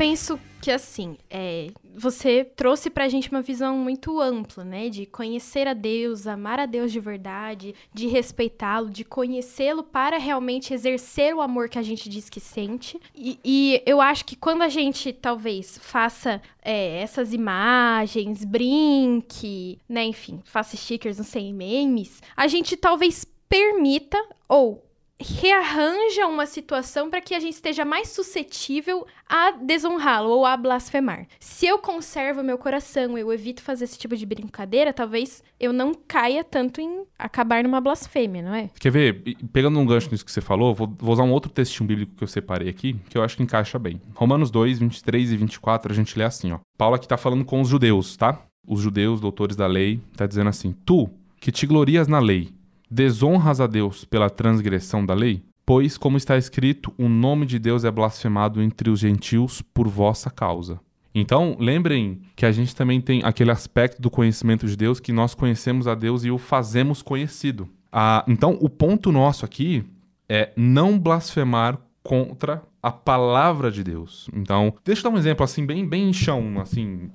Penso 0.00 0.40
que 0.62 0.70
assim, 0.70 1.18
é, 1.28 1.68
você 1.94 2.42
trouxe 2.42 2.88
pra 2.88 3.06
gente 3.06 3.30
uma 3.30 3.42
visão 3.42 3.76
muito 3.76 4.18
ampla, 4.18 4.64
né? 4.64 4.88
De 4.88 5.04
conhecer 5.04 5.68
a 5.68 5.74
Deus, 5.74 6.26
amar 6.26 6.58
a 6.58 6.64
Deus 6.64 6.90
de 6.90 6.98
verdade, 6.98 7.74
de 7.92 8.06
respeitá-lo, 8.06 8.88
de 8.88 9.04
conhecê-lo 9.04 9.82
para 9.82 10.16
realmente 10.16 10.72
exercer 10.72 11.34
o 11.34 11.42
amor 11.42 11.68
que 11.68 11.78
a 11.78 11.82
gente 11.82 12.08
diz 12.08 12.30
que 12.30 12.40
sente. 12.40 12.98
E, 13.14 13.38
e 13.44 13.82
eu 13.84 14.00
acho 14.00 14.24
que 14.24 14.36
quando 14.36 14.62
a 14.62 14.70
gente 14.70 15.12
talvez 15.12 15.76
faça 15.76 16.40
é, 16.62 17.02
essas 17.02 17.34
imagens, 17.34 18.42
brinque, 18.42 19.78
né? 19.86 20.04
Enfim, 20.04 20.40
faça 20.46 20.78
stickers, 20.78 21.18
não 21.18 21.26
sei, 21.26 21.52
memes, 21.52 22.22
a 22.34 22.48
gente 22.48 22.74
talvez 22.74 23.26
permita 23.50 24.16
ou 24.48 24.82
rearranja 25.20 26.26
uma 26.26 26.46
situação 26.46 27.10
para 27.10 27.20
que 27.20 27.34
a 27.34 27.40
gente 27.40 27.54
esteja 27.54 27.84
mais 27.84 28.08
suscetível 28.08 29.06
a 29.28 29.52
desonrá-lo 29.52 30.30
ou 30.30 30.46
a 30.46 30.56
blasfemar. 30.56 31.26
Se 31.38 31.66
eu 31.66 31.78
conservo 31.78 32.42
meu 32.42 32.58
coração, 32.58 33.16
eu 33.16 33.32
evito 33.32 33.62
fazer 33.62 33.84
esse 33.84 33.98
tipo 33.98 34.16
de 34.16 34.26
brincadeira, 34.26 34.92
talvez 34.92 35.42
eu 35.58 35.72
não 35.72 35.92
caia 35.94 36.42
tanto 36.42 36.80
em 36.80 37.04
acabar 37.18 37.62
numa 37.62 37.80
blasfêmia, 37.80 38.42
não 38.42 38.54
é? 38.54 38.70
Quer 38.78 38.90
ver? 38.90 39.36
Pegando 39.52 39.78
um 39.78 39.86
gancho 39.86 40.10
nisso 40.10 40.24
que 40.24 40.32
você 40.32 40.40
falou, 40.40 40.74
vou, 40.74 40.92
vou 40.98 41.12
usar 41.12 41.22
um 41.22 41.32
outro 41.32 41.50
textinho 41.50 41.86
bíblico 41.86 42.14
que 42.16 42.24
eu 42.24 42.28
separei 42.28 42.68
aqui, 42.68 42.96
que 43.08 43.16
eu 43.16 43.22
acho 43.22 43.36
que 43.36 43.42
encaixa 43.42 43.78
bem. 43.78 44.00
Romanos 44.14 44.50
2, 44.50 44.78
23 44.78 45.32
e 45.32 45.36
24, 45.36 45.92
a 45.92 45.94
gente 45.94 46.18
lê 46.18 46.24
assim, 46.24 46.52
ó. 46.52 46.58
Paulo 46.76 46.96
aqui 46.96 47.06
tá 47.06 47.16
falando 47.16 47.44
com 47.44 47.60
os 47.60 47.68
judeus, 47.68 48.16
tá? 48.16 48.40
Os 48.66 48.80
judeus, 48.80 49.20
doutores 49.20 49.56
da 49.56 49.66
lei, 49.66 50.00
tá 50.16 50.26
dizendo 50.26 50.48
assim: 50.48 50.72
Tu, 50.84 51.08
que 51.40 51.50
te 51.50 51.66
glorias 51.66 52.08
na 52.08 52.18
lei, 52.18 52.50
desonras 52.90 53.60
a 53.60 53.66
Deus 53.66 54.04
pela 54.04 54.28
transgressão 54.28 55.04
da 55.06 55.14
lei? 55.14 55.44
Pois, 55.64 55.96
como 55.96 56.16
está 56.16 56.36
escrito, 56.36 56.92
o 56.98 57.08
nome 57.08 57.46
de 57.46 57.58
Deus 57.58 57.84
é 57.84 57.90
blasfemado 57.90 58.60
entre 58.60 58.90
os 58.90 58.98
gentios 58.98 59.62
por 59.62 59.86
vossa 59.86 60.28
causa. 60.28 60.80
Então, 61.14 61.56
lembrem 61.58 62.22
que 62.36 62.46
a 62.46 62.52
gente 62.52 62.74
também 62.74 63.00
tem 63.00 63.20
aquele 63.24 63.50
aspecto 63.50 64.00
do 64.00 64.10
conhecimento 64.10 64.66
de 64.66 64.76
Deus 64.76 65.00
que 65.00 65.12
nós 65.12 65.34
conhecemos 65.34 65.86
a 65.86 65.94
Deus 65.94 66.24
e 66.24 66.30
o 66.30 66.38
fazemos 66.38 67.02
conhecido. 67.02 67.68
Ah, 67.92 68.24
então, 68.26 68.58
o 68.60 68.68
ponto 68.68 69.10
nosso 69.10 69.44
aqui 69.44 69.84
é 70.28 70.52
não 70.56 70.98
blasfemar 70.98 71.78
contra 72.02 72.62
a 72.82 72.90
palavra 72.90 73.70
de 73.70 73.84
Deus. 73.84 74.28
Então, 74.32 74.74
deixa 74.84 75.00
eu 75.00 75.10
dar 75.10 75.16
um 75.16 75.18
exemplo 75.18 75.44
assim, 75.44 75.66
bem, 75.66 75.86
bem 75.86 76.12
chão, 76.12 76.58
assim, 76.60 77.10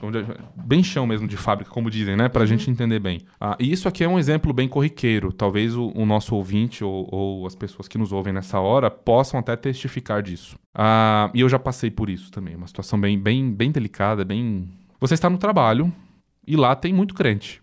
bem 0.56 0.84
chão 0.84 1.08
mesmo 1.08 1.28
de 1.28 1.36
fábrica, 1.38 1.72
como 1.72 1.90
dizem, 1.90 2.16
né? 2.16 2.30
Pra 2.30 2.46
gente 2.46 2.70
entender 2.70 3.00
bem. 3.00 3.22
Ah, 3.40 3.58
e 3.60 3.72
isso 3.72 3.88
aqui 3.88 4.04
é 4.04 4.08
um 4.08 4.20
exemplo 4.20 4.54
bem 4.54 4.68
corriqueiro. 4.68 5.34
Talvez 5.34 5.76
o, 5.76 5.92
o 5.96 6.06
nosso 6.06 6.36
ouvinte 6.36 6.84
ou, 6.84 7.08
ou 7.12 7.48
as 7.48 7.56
pessoas 7.56 7.88
que 7.88 7.98
nos 7.98 8.12
ouvem 8.12 8.32
nessa 8.32 8.60
hora 8.60 8.92
possam 8.92 9.40
até 9.40 9.56
testificar 9.56 10.22
disso. 10.22 10.56
Ah, 10.74 11.32
e 11.34 11.42
eu 11.42 11.50
já 11.50 11.58
passei 11.58 11.90
por 11.90 12.10
isso 12.10 12.32
também. 12.32 12.56
Uma 12.56 12.68
situação 12.68 13.00
bem, 13.00 13.20
bem, 13.20 13.52
bem 13.52 13.72
delicada, 13.72 14.24
bem. 14.24 14.70
Você 15.00 15.16
está 15.16 15.30
no 15.30 15.38
trabalho 15.38 15.92
e 16.46 16.56
lá 16.56 16.76
tem 16.76 16.94
muito 16.94 17.16
crente. 17.16 17.62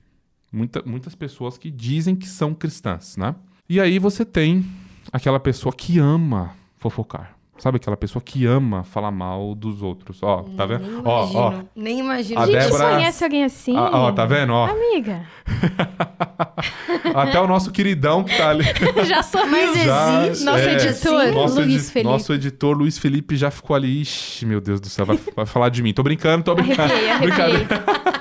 Muita, 0.52 0.83
muitas 0.85 1.14
pessoas 1.14 1.57
que 1.57 1.71
dizem 1.71 2.17
que 2.17 2.29
são 2.29 2.52
cristãs, 2.52 3.17
né? 3.17 3.35
E 3.69 3.81
aí 3.81 3.99
você 3.99 4.25
tem 4.25 4.67
aquela 5.11 5.41
pessoa 5.41 5.73
que 5.73 5.99
ama 5.99 6.55
fofocar. 6.83 7.37
Sabe 7.59 7.77
aquela 7.77 7.97
pessoa 7.97 8.21
que 8.21 8.45
ama 8.45 8.83
falar 8.83 9.11
mal 9.12 9.55
dos 9.55 9.83
outros? 9.83 10.21
Ó, 10.23 10.43
tá 10.57 10.67
vendo? 10.67 10.85
Nem 10.85 11.03
Ó, 11.05 11.29
ó. 11.33 11.49
imagino. 11.53 11.69
Nem 11.77 11.99
imagino. 12.01 12.41
A 12.41 12.47
Gente, 12.47 12.59
Débora- 12.59 12.91
conhece 12.95 13.23
alguém 13.25 13.45
assim? 13.45 13.77
Ah, 13.77 13.91
ó, 13.93 14.11
tá 14.12 14.25
vendo? 14.27 14.53
Ó, 14.53 14.67
Amiga, 14.67 15.23
até 17.15 17.41
o 17.41 17.47
nosso 17.47 17.71
queridão 17.71 18.25
que 18.25 18.37
tá 18.37 18.51
ali. 18.51 18.65
já 19.07 19.23
sou 19.23 19.43
Já, 19.85 20.27
existe. 20.27 20.45
Nosso 20.45 20.59
é, 20.59 20.73
editor, 20.75 21.33
nosso 21.33 21.55
Luiz 21.61 21.69
edi- 21.85 21.93
Felipe. 21.93 22.11
Nosso 22.11 22.33
editor 22.33 22.77
Luiz 22.77 22.99
Felipe 22.99 23.37
já 23.37 23.51
ficou 23.51 23.77
ali. 23.77 24.01
Ixi, 24.01 24.47
meu 24.47 24.61
Deus 24.61 24.81
do 24.81 24.89
céu, 24.89 25.05
vai, 25.07 25.19
vai 25.37 25.47
falar 25.47 25.69
de 25.69 25.83
mim. 25.83 25.93
Tô 25.93 26.03
brincando, 26.03 26.43
tô 26.43 26.55
brincando. 26.55 26.93
Arrepiei, 26.93 27.11
arrepiei. 27.11 28.12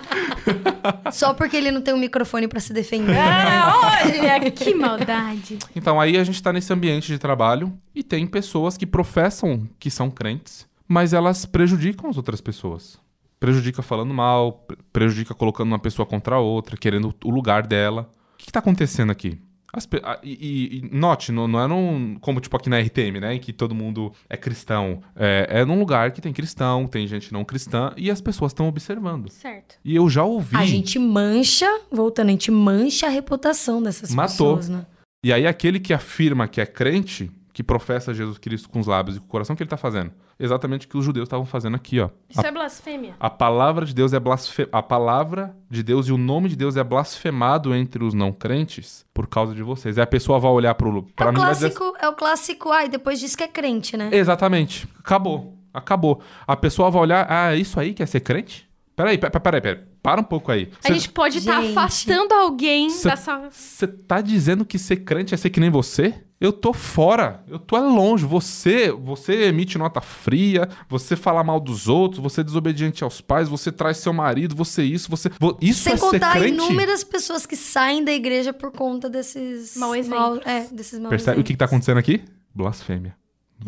Só 1.12 1.34
porque 1.34 1.58
ele 1.58 1.72
não 1.72 1.82
tem 1.82 1.94
um 1.94 1.98
microfone 2.00 2.48
pra 2.48 2.60
se 2.60 2.74
defender. 2.74 3.18
Ah, 3.18 4.02
olha, 4.06 4.52
que 4.52 4.74
maldade. 4.74 5.58
Então, 5.76 6.00
aí 6.00 6.18
a 6.18 6.24
gente 6.24 6.42
tá 6.42 6.52
nesse 6.54 6.72
ambiente 6.74 7.08
de 7.08 7.18
trabalho 7.18 7.72
e 7.94 8.04
tem 8.04 8.26
pessoas 8.28 8.78
que 8.78 8.86
professam 8.86 9.68
que 9.80 9.90
são 9.92 10.10
crentes, 10.10 10.68
mas 10.88 11.14
elas 11.14 11.46
prejudicam 11.46 12.10
as 12.10 12.18
outras 12.18 12.42
pessoas. 12.42 13.00
Prejudica 13.40 13.82
falando 13.82 14.14
mal, 14.14 14.52
pre- 14.68 14.78
prejudica 14.94 15.34
colocando 15.34 15.68
uma 15.70 15.80
pessoa 15.80 16.06
contra 16.06 16.36
a 16.36 16.40
outra, 16.40 16.78
querendo 16.78 17.14
o 17.24 17.30
lugar 17.32 17.66
dela. 17.66 18.10
O 18.34 18.38
que, 18.38 18.46
que 18.46 18.52
tá 18.52 18.60
acontecendo 18.60 19.12
aqui? 19.12 19.40
As 19.74 19.88
e, 20.22 20.30
e- 20.32 20.78
e 20.80 20.90
note, 20.96 21.32
não, 21.32 21.48
não 21.48 21.62
é 21.62 21.68
num, 21.68 22.16
como 22.20 22.40
tipo 22.42 22.56
aqui 22.58 22.70
na 22.70 22.78
RTM, 22.80 23.20
né? 23.22 23.36
Em 23.36 23.40
que 23.40 23.54
todo 23.54 23.74
mundo 23.74 24.12
é 24.30 24.36
cristão. 24.36 25.02
É, 25.16 25.48
é 25.62 25.66
num 25.66 25.80
lugar 25.80 26.12
que 26.12 26.20
tem 26.22 26.34
cristão, 26.34 26.88
tem 26.88 27.08
gente 27.08 27.32
não 27.32 27.46
cristã 27.46 27.94
e 27.96 28.12
as 28.12 28.20
pessoas 28.20 28.52
estão 28.52 28.68
observando. 28.68 29.30
Certo. 29.30 29.76
E 29.84 29.96
eu 29.96 30.10
já 30.10 30.24
ouvi. 30.24 30.58
A 30.58 30.66
gente 30.66 31.00
mancha, 31.00 31.68
voltando, 31.92 32.28
a 32.28 32.32
gente 32.32 32.52
mancha 32.52 33.08
a 33.08 33.10
reputação 33.10 33.82
dessas 33.82 34.14
Matou. 34.14 34.58
pessoas, 34.58 34.70
né? 34.70 34.86
E 35.24 35.32
aí 35.32 35.46
aquele 35.48 35.80
que 35.80 35.94
afirma 35.94 36.48
que 36.48 36.60
é 36.60 36.66
crente, 36.66 37.32
que 37.62 37.64
professa 37.64 38.12
Jesus 38.14 38.40
Cristo 38.40 38.68
com 38.70 38.80
os 38.80 38.88
lábios 38.88 39.18
e 39.18 39.20
com 39.20 39.26
o 39.28 39.30
coração, 39.30 39.54
o 39.54 39.58
que 39.58 39.62
ele 39.62 39.70
tá 39.70 39.78
fazendo? 39.78 40.12
Exatamente 40.40 40.88
o 40.88 40.90
que 40.90 40.98
os 40.98 41.06
judeus 41.06 41.28
estavam 41.28 41.46
fazendo 41.46 41.76
aqui, 41.76 42.00
ó. 42.00 42.10
Isso 42.28 42.46
é 42.46 42.52
blasfêmia. 42.52 43.14
A 43.20 43.30
palavra 43.30 43.86
de 43.86 43.94
Deus 43.94 44.12
é 44.14 44.20
blasfe... 44.20 44.68
a 44.72 44.82
palavra 44.82 45.56
de 45.70 45.84
Deus 45.84 46.08
e 46.08 46.12
o 46.12 46.18
nome 46.18 46.50
de 46.50 46.56
Deus 46.56 46.76
é 46.76 46.84
blasfemado 46.84 47.76
entre 47.76 48.04
os 48.04 48.14
não 48.16 48.32
crentes 48.34 49.06
por 49.14 49.28
causa 49.28 49.54
de 49.54 49.62
vocês. 49.62 49.98
Aí 50.00 50.04
a 50.04 50.08
pessoa 50.08 50.40
vai 50.40 50.50
olhar 50.52 50.74
pro 50.74 50.90
É 50.90 51.12
para 51.16 51.30
o 51.30 51.34
mim 51.34 51.40
vai 51.40 51.52
dizer 51.52 51.70
clássico, 51.72 51.98
é 52.04 52.10
o 52.10 52.14
clássico, 52.14 52.72
ai, 52.72 52.90
depois 52.90 53.20
diz 53.20 53.36
que 53.36 53.44
é 53.44 53.48
crente, 53.48 53.96
né? 53.96 54.10
Exatamente. 54.12 54.88
Acabou. 55.00 55.58
Acabou. 55.72 56.22
A 56.48 56.56
pessoa 56.58 56.90
vai 56.90 57.02
olhar, 57.04 57.28
ah, 57.30 57.54
é 57.54 57.58
isso 57.58 57.80
aí 57.80 57.94
que 57.94 58.02
é 58.02 58.06
ser 58.08 58.22
crente? 58.22 58.68
Peraí, 58.96 59.18
pe- 59.18 59.30
pe- 59.30 59.40
peraí, 59.40 59.62
peraí. 59.62 59.84
Para 60.02 60.20
um 60.20 60.24
pouco 60.24 60.52
aí. 60.52 60.72
A 60.84 60.92
gente 60.92 61.10
pode 61.10 61.38
estar 61.38 61.62
Gente. 61.62 61.78
afastando 61.78 62.34
alguém 62.34 62.90
Cê- 62.90 63.10
dessa. 63.10 63.48
Você 63.52 63.86
tá 63.88 64.20
dizendo 64.20 64.66
que 64.66 64.80
ser 64.80 64.98
crente 64.98 65.34
é 65.36 65.38
ser 65.38 65.52
que 65.52 65.60
nem 65.60 65.70
você? 65.70 66.24
Eu 66.42 66.52
tô 66.52 66.74
fora, 66.74 67.44
eu 67.48 67.60
tô 67.60 67.78
é 67.78 67.82
longe. 67.82 68.26
Você, 68.26 68.92
você 68.92 69.44
emite 69.44 69.78
nota 69.78 70.02
fria, 70.02 70.68
você 70.90 71.16
fala 71.16 71.44
mal 71.44 71.60
dos 71.60 71.88
outros, 71.88 72.20
você 72.22 72.42
é 72.42 72.44
desobediente 72.44 73.04
aos 73.04 73.22
pais, 73.22 73.48
você 73.48 73.72
traz 73.72 73.98
seu 73.98 74.12
marido, 74.12 74.56
você 74.56 74.84
isso, 74.84 75.08
você. 75.08 75.30
vo- 75.40 75.56
Isso 75.62 75.84
Sem 75.84 75.94
é 75.94 75.98
ser 75.98 76.02
contar 76.02 76.44
inúmeras 76.48 77.04
pessoas 77.04 77.46
que 77.46 77.56
saem 77.56 78.04
da 78.04 78.12
igreja 78.12 78.52
por 78.52 78.72
conta 78.72 79.08
desses 79.08 79.78
Mau 79.78 79.90
mal- 79.90 79.98
exemplos. 80.00 80.42
é, 80.48 80.68
desses 80.74 80.98
maus 81.00 81.10
Percebe 81.12 81.40
o 81.40 81.44
que, 81.44 81.54
que 81.54 81.58
tá 81.60 81.66
exemplos. 81.66 81.88
acontecendo 81.88 81.98
aqui? 82.00 82.24
Blasfêmia. 82.56 83.16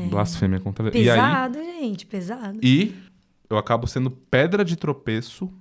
Blasfêmia 0.09 0.59
contra 0.59 0.89
Deus. 0.89 0.95
E 1.05 1.09
aí, 1.09 1.15
Pesado, 1.19 1.59
gente, 1.59 2.05
pesado. 2.07 2.59
E 2.63 2.95
eu 3.47 3.57
acabo 3.57 3.85
sendo 3.85 4.09
pedra 4.09 4.65
de 4.65 4.75
tropeço 4.75 5.53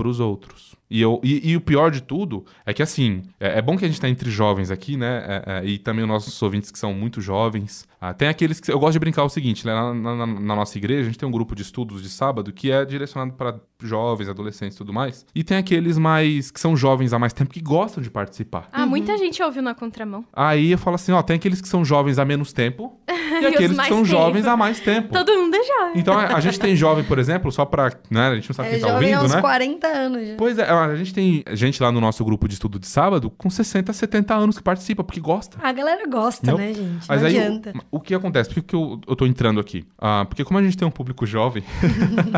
pros 0.00 0.18
outros. 0.18 0.74
E, 0.90 1.00
eu, 1.00 1.20
e, 1.22 1.50
e 1.50 1.56
o 1.56 1.60
pior 1.60 1.90
de 1.90 2.02
tudo 2.02 2.44
é 2.66 2.72
que, 2.74 2.82
assim, 2.82 3.22
é, 3.38 3.58
é 3.58 3.62
bom 3.62 3.76
que 3.76 3.84
a 3.84 3.88
gente 3.88 4.00
tá 4.00 4.08
entre 4.08 4.28
jovens 4.30 4.70
aqui, 4.72 4.96
né? 4.96 5.22
É, 5.26 5.44
é, 5.58 5.64
e 5.64 5.78
também 5.78 6.02
os 6.02 6.08
nossos 6.08 6.42
ouvintes 6.42 6.70
que 6.70 6.78
são 6.78 6.92
muito 6.92 7.20
jovens. 7.20 7.86
Ah, 8.00 8.12
tem 8.14 8.26
aqueles 8.28 8.58
que. 8.58 8.72
Eu 8.72 8.78
gosto 8.80 8.94
de 8.94 8.98
brincar 8.98 9.22
o 9.24 9.28
seguinte, 9.28 9.64
né? 9.66 9.72
Na, 9.72 9.94
na- 9.94 10.26
na 10.26 10.56
nossa 10.56 10.76
igreja, 10.78 11.02
a 11.02 11.04
gente 11.04 11.18
tem 11.18 11.28
um 11.28 11.32
grupo 11.32 11.54
de 11.54 11.62
estudos 11.62 12.02
de 12.02 12.08
sábado 12.08 12.50
que 12.52 12.72
é 12.72 12.84
direcionado 12.84 13.34
para 13.34 13.60
jovens, 13.82 14.28
adolescentes 14.28 14.74
e 14.74 14.78
tudo 14.78 14.92
mais. 14.92 15.24
E 15.34 15.44
tem 15.44 15.58
aqueles 15.58 15.96
mais. 15.98 16.50
que 16.50 16.58
são 16.58 16.74
jovens 16.76 17.12
há 17.12 17.18
mais 17.18 17.32
tempo 17.34 17.52
que 17.52 17.60
gostam 17.60 18.02
de 18.02 18.10
participar. 18.10 18.68
Ah, 18.72 18.86
muita 18.86 19.16
gente 19.18 19.40
ouviu 19.42 19.62
na 19.62 19.74
contramão. 19.74 20.24
Aí 20.32 20.72
eu 20.72 20.78
falo 20.78 20.94
assim, 20.96 21.12
ó, 21.12 21.22
tem 21.22 21.36
aqueles 21.36 21.60
que 21.60 21.68
são 21.68 21.84
jovens 21.84 22.18
há 22.18 22.24
menos 22.24 22.52
tempo 22.52 22.98
e, 23.42 23.46
aqueles 23.46 23.78
que 23.78 23.86
são 23.88 23.96
tempo. 23.98 24.04
jovens 24.04 24.46
há 24.46 24.56
mais 24.56 24.80
tempo. 24.80 25.12
Todo 25.12 25.32
mundo 25.32 25.54
é 25.54 25.62
jovem. 25.64 25.92
Então 26.00 26.18
a, 26.18 26.36
a 26.36 26.40
gente 26.40 26.58
tem 26.58 26.74
jovem, 26.76 27.04
por 27.04 27.18
exemplo, 27.18 27.50
só 27.50 27.64
pra. 27.64 27.90
Né, 28.10 28.28
a 28.28 28.34
gente 28.34 28.48
não 28.48 28.54
sabe 28.54 28.68
É 28.68 28.72
quem 28.72 28.80
tá 28.80 28.88
jovem 28.88 29.14
ouvindo, 29.14 29.26
uns 29.26 29.34
né? 29.34 29.40
40 29.40 29.86
anos 29.86 30.28
já. 30.28 30.34
Pois 30.36 30.58
é, 30.58 30.70
a 30.70 30.96
gente 30.96 31.14
tem 31.14 31.44
gente 31.52 31.82
lá 31.82 31.90
no 31.90 32.00
nosso 32.00 32.24
grupo 32.24 32.46
de 32.48 32.54
estudo 32.54 32.78
de 32.78 32.86
sábado 32.86 33.30
com 33.30 33.48
60, 33.50 33.92
70 33.92 34.34
anos 34.34 34.56
que 34.56 34.62
participa, 34.62 35.02
porque 35.04 35.20
gosta. 35.20 35.58
A 35.62 35.72
galera 35.72 36.06
gosta, 36.06 36.50
Não. 36.50 36.58
né, 36.58 36.72
gente? 36.72 37.06
Mas 37.08 37.20
não 37.20 37.28
aí, 37.28 37.38
adianta. 37.38 37.72
o, 37.90 37.96
o 37.98 38.00
que 38.00 38.14
acontece? 38.14 38.48
Por 38.50 38.54
que, 38.56 38.62
que 38.62 38.74
eu, 38.74 39.00
eu 39.06 39.16
tô 39.16 39.26
entrando 39.26 39.60
aqui? 39.60 39.84
Ah, 39.98 40.24
porque 40.28 40.44
como 40.44 40.58
a 40.58 40.62
gente 40.62 40.76
tem 40.76 40.86
um 40.86 40.90
público 40.90 41.26
jovem, 41.26 41.62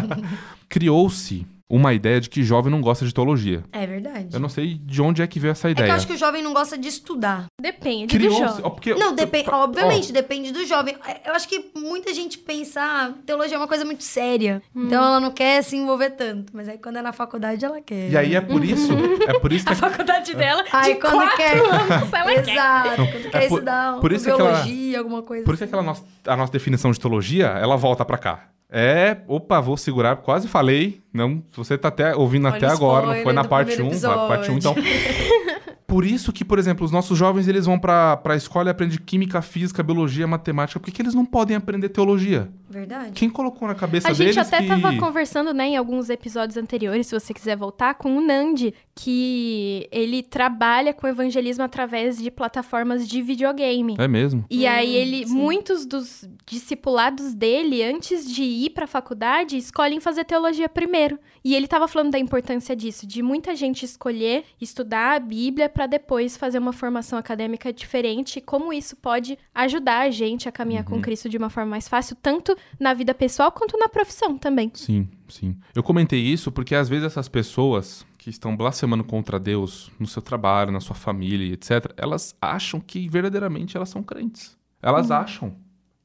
criou-se 0.69 1.47
uma 1.75 1.95
ideia 1.95 2.21
de 2.21 2.29
que 2.29 2.43
jovem 2.43 2.71
não 2.71 2.83
gosta 2.83 3.07
de 3.07 3.15
teologia. 3.15 3.65
É 3.73 3.87
verdade. 3.87 4.29
Eu 4.31 4.39
não 4.39 4.51
sei 4.51 4.75
de 4.75 5.01
onde 5.01 5.23
é 5.23 5.27
que 5.27 5.41
veio 5.41 5.53
essa 5.53 5.71
É 5.71 5.75
que 5.75 5.81
ideia. 5.81 5.91
eu 5.93 5.97
acho 5.97 6.07
que 6.07 6.13
o 6.13 6.17
jovem 6.19 6.43
não 6.43 6.53
gosta 6.53 6.77
de 6.77 6.87
estudar. 6.87 7.47
Depende 7.59 8.19
do 8.19 8.31
jovem. 8.31 8.61
ó, 8.63 8.69
porque- 8.69 8.95
Não, 8.95 9.15
depende. 9.15 9.49
ó, 9.51 9.65
Obviamente, 9.65 10.13
depende 10.13 10.53
do 10.53 10.67
jovem. 10.67 10.95
É, 11.07 11.31
Eu 11.31 11.35
acho 11.35 11.49
que 11.49 11.71
muita 11.75 12.13
gente 12.13 12.37
pensa, 12.37 12.81
ah, 12.83 13.13
teologia 13.25 13.57
é 13.57 13.59
uma 13.59 13.67
coisa 13.69 13.85
muito 13.87 14.03
séria. 14.05 14.61
Hum. 14.77 14.85
Então 14.87 15.03
ela 15.03 15.19
não 15.19 15.31
quer 15.31 15.63
se 15.63 15.75
envolver 15.77 16.11
tanto. 16.11 16.53
Mas 16.55 16.69
aí 16.69 16.77
quando 16.77 16.97
é 16.97 17.03
na 17.03 17.13
faculdade, 17.13 17.65
ela 17.65 17.81
quer. 17.81 18.11
E 18.11 18.17
aí 18.19 18.35
é 18.35 18.41
por 18.43 18.63
isso, 18.63 18.93
é 19.27 19.39
por 19.39 19.51
isso 19.51 19.65
que 19.67 19.73
A 19.73 19.77
faculdade 19.77 20.35
dela, 20.35 20.63
Aí 20.73 20.93
de 20.95 21.01
quando 21.01 21.15
quatro 21.15 21.37
quer- 21.39 21.59
anos, 21.59 22.13
ela 22.13 22.33
quer. 22.43 22.53
Exato. 22.53 22.97
Quando 22.97 23.31
quer 23.31 23.43
É 23.45 23.49
por- 23.49 23.55
estudar 23.59 24.01
por 24.01 24.13
isso 24.13 24.25
que 24.27 24.31
aquela- 24.31 24.51
biologia, 24.51 24.99
alguma 24.99 25.23
coisa 25.23 25.45
Por 25.45 25.55
isso 25.55 25.59
que 25.59 25.65
assim. 25.65 25.71
aquela 25.71 25.83
nossa, 25.83 26.05
a 26.27 26.37
nossa 26.37 26.53
definição 26.53 26.91
de 26.91 27.01
teologia, 27.01 27.47
ela 27.47 27.77
volta 27.77 28.05
pra 28.05 28.19
cá. 28.19 28.49
É, 28.75 29.19
opa, 29.29 29.61
vou 29.61 29.77
segurar, 29.77 30.17
quase 30.17 30.49
falei. 30.49 31.03
Não, 31.13 31.43
você 31.55 31.77
tá 31.77 31.89
até 31.89 32.17
ouvindo 32.17 32.47
Olha 32.47 32.57
até 32.57 32.67
agora, 32.67 33.15
não 33.15 33.23
foi 33.23 33.33
na 33.35 33.45
parte 33.45 33.75
primeiro 33.75 33.95
1, 33.95 33.99
um, 33.99 34.29
parte 34.29 34.51
1, 34.51 34.57
então. 34.57 34.73
episódio. 34.73 35.53
Por 35.87 36.07
isso 36.07 36.33
que, 36.33 36.43
por 36.43 36.59
exemplo, 36.59 36.87
os 36.87 36.91
nossos 36.91 37.19
jovens, 37.19 37.47
eles 37.49 37.67
vão 37.67 37.79
pra, 37.79 38.17
pra 38.17 38.35
escola 38.35 38.71
e 38.71 38.73
aprendem 38.73 38.97
química, 38.97 39.43
física, 39.43 39.83
biologia, 39.83 40.27
matemática. 40.27 40.81
Por 40.81 40.87
que, 40.87 40.93
que 40.93 41.03
eles 41.03 41.13
não 41.13 41.27
podem 41.27 41.55
aprender 41.55 41.91
teologia? 41.91 42.49
Verdade. 42.73 43.13
Quem 43.13 43.29
colocou 43.29 43.69
na 43.69 43.75
cabeça 43.75 44.09
A 44.09 44.13
gente 44.13 44.39
até 44.41 44.63
que... 44.63 44.67
tava 44.69 44.97
conversando, 44.97 45.53
né, 45.53 45.69
em 45.69 45.77
alguns 45.77 46.09
episódios 46.11 46.57
anteriores, 46.57 47.07
se 47.07 47.15
você 47.19 47.35
quiser 47.35 47.57
voltar, 47.57 47.95
com 47.95 48.17
o 48.17 48.21
Nandi, 48.21 48.75
que 48.95 49.87
ele 49.93 50.23
trabalha 50.23 50.95
com 50.95 51.07
evangelismo 51.07 51.63
através 51.65 52.17
de 52.19 52.31
plataformas 52.31 53.07
de 53.07 53.21
videogame. 53.23 53.95
É 53.99 54.09
mesmo. 54.09 54.45
E 54.51 54.65
Hum, 54.65 54.69
aí 54.71 54.95
ele, 54.97 55.27
sim. 55.27 55.35
muitos 55.35 55.85
dos 55.87 56.27
discipulados 56.47 57.35
dele, 57.35 57.83
antes 57.83 58.31
de 58.33 58.43
ir 58.43 58.71
pra 58.71 58.87
faculdade, 58.87 59.57
escolhem 59.57 60.01
fazer 60.01 60.25
teologia 60.25 60.69
primeiro. 60.69 61.19
E 61.45 61.55
ele 61.55 61.67
tava 61.67 61.89
falando 61.89 62.11
da 62.13 62.19
importância 62.19 62.75
disso, 62.77 63.07
de 63.07 63.23
muita 63.23 63.55
gente 63.57 63.85
escolher 63.85 64.45
estudar 64.61 65.17
a 65.17 65.19
Bíblia 65.21 65.69
pra 65.69 65.87
depois 65.87 66.37
fazer 66.37 66.59
uma 66.59 66.73
formação 66.73 67.19
acadêmica 67.19 67.73
diferente, 67.73 68.39
e 68.39 68.43
como 68.43 68.73
isso 68.73 68.97
pode 68.97 69.37
ajudar 69.55 70.01
a 70.03 70.11
gente 70.11 70.49
a 70.49 70.53
caminhar 70.53 70.85
Uhum. 70.85 70.97
com 70.97 71.03
Cristo 71.03 71.29
de 71.29 71.37
uma 71.37 71.51
forma 71.51 71.71
mais 71.71 71.89
fácil, 71.89 72.17
tanto 72.23 72.57
na 72.79 72.95
vida 72.95 73.15
pessoal 73.15 73.51
quanto 73.53 73.77
na 73.79 73.89
profissão 73.89 74.37
também. 74.39 74.71
Sim, 74.75 75.09
sim. 75.29 75.57
Eu 75.75 75.83
comentei 75.83 76.21
isso 76.21 76.51
porque 76.53 76.75
às 76.75 76.89
vezes 76.89 77.07
essas 77.07 77.29
pessoas 77.29 78.05
que 78.19 78.31
estão 78.31 78.57
blasfemando 78.57 79.03
contra 79.05 79.39
Deus 79.39 79.91
no 79.99 80.07
seu 80.07 80.23
trabalho, 80.23 80.71
na 80.71 80.81
sua 80.81 80.95
família, 80.95 81.53
etc., 81.55 81.93
elas 81.97 82.35
acham 82.41 82.81
que 82.81 83.09
verdadeiramente 83.09 83.77
elas 83.77 83.89
são 83.89 84.03
crentes. 84.03 84.57
Elas 84.81 85.11
acham. 85.11 85.57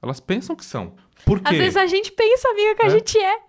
Elas 0.02 0.20
pensam 0.20 0.56
que 0.56 0.66
são. 0.66 0.94
Por 1.26 1.40
quê? 1.40 1.50
Às 1.54 1.58
vezes 1.58 1.78
a 1.78 1.86
gente 1.88 2.12
pensa, 2.12 2.48
amiga, 2.50 2.76
que 2.76 2.84
a 2.84 2.88
É. 2.88 2.90
gente 2.92 3.18
é. 3.18 3.40